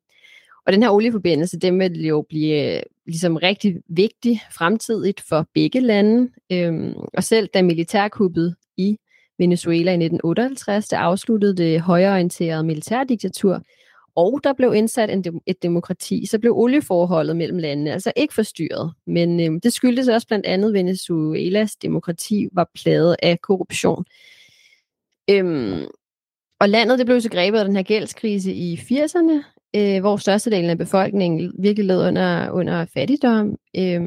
og 0.65 0.73
den 0.73 0.83
her 0.83 0.89
olieforbindelse, 0.89 1.59
den 1.59 1.79
vil 1.79 2.05
jo 2.05 2.25
blive 2.29 2.75
øh, 2.75 2.81
ligesom 3.05 3.35
rigtig 3.35 3.75
vigtig 3.89 4.41
fremtidigt 4.57 5.21
for 5.29 5.47
begge 5.53 5.79
lande. 5.79 6.29
Øhm, 6.51 6.93
og 7.13 7.23
selv 7.23 7.47
da 7.53 7.61
militærkuppet 7.61 8.55
i 8.77 8.97
Venezuela 9.39 9.91
i 9.91 10.03
1958, 10.03 10.87
der 10.87 10.97
afsluttede 10.97 11.57
det 11.57 11.81
højreorienterede 11.81 12.63
militærdiktatur, 12.63 13.61
og 14.15 14.39
der 14.43 14.53
blev 14.53 14.73
indsat 14.73 15.09
en 15.09 15.23
dem- 15.23 15.41
et 15.45 15.63
demokrati, 15.63 16.25
så 16.25 16.39
blev 16.39 16.57
olieforholdet 16.57 17.35
mellem 17.35 17.57
landene 17.57 17.91
altså 17.91 18.11
ikke 18.15 18.33
forstyrret. 18.33 18.93
Men 19.07 19.39
øh, 19.39 19.59
det 19.63 19.73
skyldtes 19.73 20.07
også 20.07 20.27
blandt 20.27 20.45
andet, 20.45 20.73
Venezuelas 20.73 21.75
demokrati 21.75 22.47
var 22.51 22.69
plaget 22.75 23.15
af 23.23 23.41
korruption. 23.41 24.05
Øhm, 25.29 25.85
og 26.59 26.69
landet 26.69 26.99
det 26.99 27.05
blev 27.05 27.21
så 27.21 27.29
grebet 27.29 27.59
af 27.59 27.65
den 27.65 27.75
her 27.75 27.83
gældskrise 27.83 28.53
i 28.53 28.75
80'erne, 28.75 29.43
øh, 29.75 29.99
hvor 29.99 30.17
størstedelen 30.17 30.69
af 30.69 30.77
befolkningen 30.77 31.53
virkelig 31.59 31.85
led 31.85 32.07
under, 32.07 32.51
under 32.51 32.85
fattigdom. 32.85 33.55
Øh, 33.77 34.01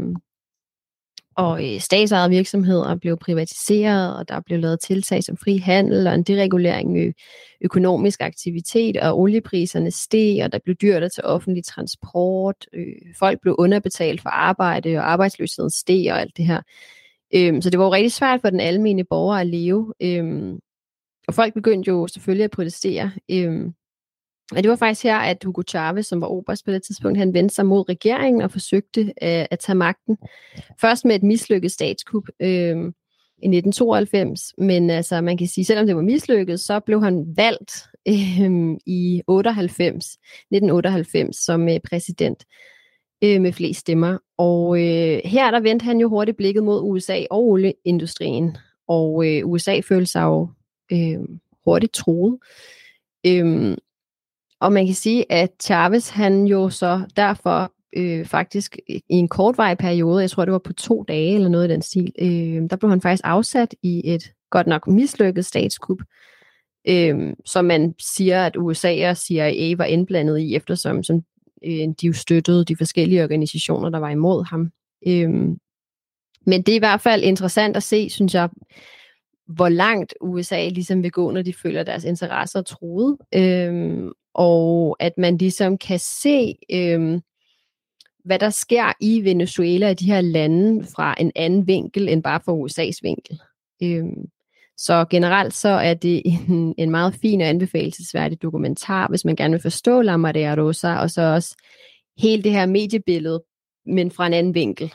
og 1.37 1.75
øh, 1.75 1.81
statsejede 1.81 2.31
virksomheder 2.31 2.95
blev 2.95 3.17
privatiseret, 3.17 4.17
og 4.17 4.29
der 4.29 4.41
blev 4.41 4.59
lavet 4.59 4.81
tiltag 4.81 5.25
som 5.25 5.37
fri 5.37 5.57
handel 5.57 6.07
og 6.07 6.15
en 6.15 6.23
deregulering 6.23 6.93
med 6.93 7.13
økonomisk 7.61 8.21
aktivitet, 8.21 8.97
og 8.97 9.19
oliepriserne 9.19 9.91
steg, 9.91 10.45
og 10.45 10.53
der 10.53 10.59
blev 10.65 10.77
dyrt 10.77 11.13
til 11.13 11.25
offentlig 11.25 11.65
transport. 11.65 12.67
Øh, 12.73 13.15
folk 13.19 13.41
blev 13.41 13.55
underbetalt 13.59 14.21
for 14.23 14.29
arbejde, 14.29 14.97
og 14.97 15.13
arbejdsløsheden 15.13 15.71
steg 15.71 16.13
og 16.13 16.21
alt 16.21 16.37
det 16.37 16.47
her. 16.47 16.61
Øh, 17.35 17.63
så 17.63 17.71
det 17.71 17.79
var 17.79 17.85
jo 17.85 17.93
rigtig 17.93 18.13
svært 18.13 18.41
for 18.41 18.51
den 18.51 18.61
almindelige 18.61 19.07
borger 19.11 19.37
at 19.37 19.47
leve. 19.47 19.95
Øh, 20.01 20.55
og 21.29 21.35
folk 21.35 21.55
begyndte 21.55 21.89
jo 21.89 22.07
selvfølgelig 22.07 22.45
at 22.45 22.51
protestere. 22.51 23.11
Øh, 23.31 23.67
og 24.53 24.63
det 24.63 24.71
var 24.71 24.77
faktisk 24.77 25.05
her, 25.05 25.17
at 25.17 25.45
Hugo 25.45 25.63
Chavez, 25.69 26.07
som 26.07 26.21
var 26.21 26.27
oberst 26.27 26.65
på 26.65 26.71
det 26.73 26.83
tidspunkt, 26.83 27.19
han 27.19 27.35
vendte 27.35 27.55
sig 27.55 27.67
mod 27.67 27.89
regeringen 27.89 28.43
og 28.43 28.51
forsøgte 28.51 29.01
øh, 29.01 29.47
at 29.51 29.59
tage 29.59 29.77
magten. 29.77 30.19
Først 30.81 31.05
med 31.05 31.17
et 31.17 31.23
mislykket 31.23 31.73
statskup 31.73 32.29
øh, 32.41 32.77
i 33.43 33.47
1992, 33.47 34.55
men 34.59 34.91
altså 34.91 35.21
man 35.21 35.37
kan 35.37 35.47
sige, 35.47 35.65
selvom 35.65 35.87
det 35.87 35.97
var 35.97 36.03
mislykket, 36.03 36.61
så 36.61 36.81
blev 36.81 37.03
han 37.03 37.25
valgt 37.37 37.73
øh, 38.09 38.77
i 38.87 39.23
98, 39.27 40.07
1998 40.07 41.37
som 41.37 41.69
øh, 41.69 41.81
præsident 41.89 42.45
øh, 43.25 43.41
med 43.41 43.53
flest 43.53 43.81
stemmer. 43.81 44.19
Og 44.39 44.77
øh, 44.77 45.21
her 45.25 45.51
der 45.51 45.61
vendte 45.61 45.85
han 45.85 46.01
jo 46.01 46.09
hurtigt 46.09 46.37
blikket 46.37 46.65
mod 46.65 46.81
USA 46.83 47.25
og 47.31 47.49
olieindustrien, 47.49 48.57
og 48.89 49.27
øh, 49.29 49.47
USA 49.47 49.81
følte 49.81 50.11
sig 50.11 50.23
jo 50.23 50.49
øh, 50.93 51.19
hurtigt 51.65 51.93
troet. 51.93 52.39
Øh, 53.27 53.77
og 54.65 54.73
man 54.73 54.87
kan 54.87 54.95
sige, 54.95 55.33
at 55.33 55.51
Chavez, 55.63 56.09
han 56.09 56.47
jo 56.47 56.71
så 56.71 57.01
derfor 57.17 57.73
øh, 57.97 58.27
faktisk 58.27 58.79
i 58.89 59.03
en 59.09 59.29
kortvarig 59.29 59.79
periode, 59.79 60.21
jeg 60.21 60.31
tror 60.31 60.45
det 60.45 60.53
var 60.53 60.59
på 60.59 60.73
to 60.73 61.05
dage 61.09 61.35
eller 61.35 61.49
noget 61.49 61.69
i 61.69 61.73
den 61.73 61.83
stil, 61.83 62.13
øh, 62.19 62.71
der 62.71 62.77
blev 62.77 62.91
han 62.91 63.01
faktisk 63.01 63.23
afsat 63.25 63.75
i 63.83 64.13
et 64.15 64.33
godt 64.51 64.67
nok 64.67 64.87
mislykket 64.87 65.47
statskup, 65.47 65.99
øh, 66.89 67.33
som 67.45 67.65
man 67.65 67.95
siger, 67.99 68.47
at 68.47 68.57
USA 68.57 69.11
og 69.11 69.17
CIA 69.17 69.75
var 69.77 69.85
indblandet 69.85 70.39
i, 70.39 70.55
eftersom 70.55 71.03
som, 71.03 71.23
øh, 71.65 71.89
de 72.01 72.07
jo 72.07 72.13
støttede 72.13 72.65
de 72.65 72.77
forskellige 72.77 73.23
organisationer, 73.23 73.89
der 73.89 73.99
var 73.99 74.11
imod 74.11 74.45
ham. 74.45 74.71
Øh, 75.07 75.31
men 76.47 76.63
det 76.63 76.69
er 76.69 76.77
i 76.77 76.79
hvert 76.79 77.01
fald 77.01 77.23
interessant 77.23 77.77
at 77.77 77.83
se, 77.83 78.11
synes 78.11 78.35
jeg, 78.35 78.49
hvor 79.47 79.69
langt 79.69 80.15
USA 80.21 80.69
ligesom 80.69 81.03
vil 81.03 81.13
gå, 81.13 81.31
når 81.31 81.43
de 81.43 81.53
føler 81.53 81.83
deres 81.83 82.05
interesser 82.05 82.63
truet. 82.63 83.17
Øhm, 83.35 84.13
og 84.35 84.97
at 85.01 85.13
man 85.19 85.37
ligesom 85.37 85.79
kan 85.79 85.99
se, 85.99 86.55
øhm, 86.71 87.21
hvad 88.25 88.39
der 88.39 88.51
sker 88.51 88.93
i 89.01 89.25
Venezuela 89.25 89.91
og 89.91 90.01
de 90.01 90.07
her 90.07 90.21
lande 90.21 90.87
fra 90.97 91.15
en 91.21 91.33
anden 91.35 91.67
vinkel 91.67 92.09
end 92.09 92.23
bare 92.23 92.41
fra 92.45 92.53
USA's 92.53 92.99
vinkel. 93.03 93.41
Øhm, 93.83 94.29
så 94.77 95.05
generelt 95.11 95.55
så 95.55 95.69
er 95.69 95.95
det 95.95 96.23
en, 96.49 96.75
en 96.79 96.91
meget 96.91 97.15
fin 97.15 97.41
og 97.41 97.49
anbefalesværdig 97.49 98.43
dokumentar, 98.43 99.09
hvis 99.09 99.25
man 99.25 99.37
gerne 99.37 99.53
vil 99.53 99.63
forstå 99.63 100.03
La 100.03 100.17
Maria 100.17 100.55
Rosa, 100.55 100.95
og 100.95 101.11
så 101.11 101.23
også 101.23 101.57
hele 102.19 102.43
det 102.43 102.53
her 102.53 102.67
mediebillede, 102.67 103.43
men 103.87 104.11
fra 104.11 104.27
en 104.27 104.33
anden 104.33 104.55
vinkel. 104.55 104.93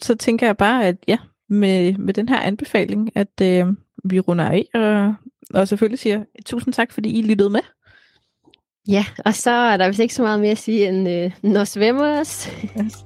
Så 0.00 0.14
tænker 0.14 0.46
jeg 0.46 0.56
bare, 0.56 0.86
at 0.86 0.96
ja, 1.08 1.18
med, 1.48 1.94
med 1.94 2.14
den 2.14 2.28
her 2.28 2.40
anbefaling, 2.40 3.10
at 3.14 3.40
øh, 3.42 3.66
vi 4.04 4.20
runder 4.20 4.44
af, 4.44 4.68
og, 4.74 5.14
og 5.54 5.68
selvfølgelig 5.68 5.98
siger 5.98 6.24
tusind 6.46 6.74
tak, 6.74 6.92
fordi 6.92 7.18
I 7.18 7.22
lyttede 7.22 7.50
med. 7.50 7.60
Ja, 8.88 9.04
og 9.24 9.34
så 9.34 9.50
er 9.50 9.76
der 9.76 9.88
vist 9.88 10.00
ikke 10.00 10.14
så 10.14 10.22
meget 10.22 10.40
mere 10.40 10.50
at 10.50 10.58
sige 10.58 10.88
end, 10.88 11.08
øh, 11.08 11.32
nos 11.42 11.78
vemos. 11.78 12.50
Yes. 12.80 13.04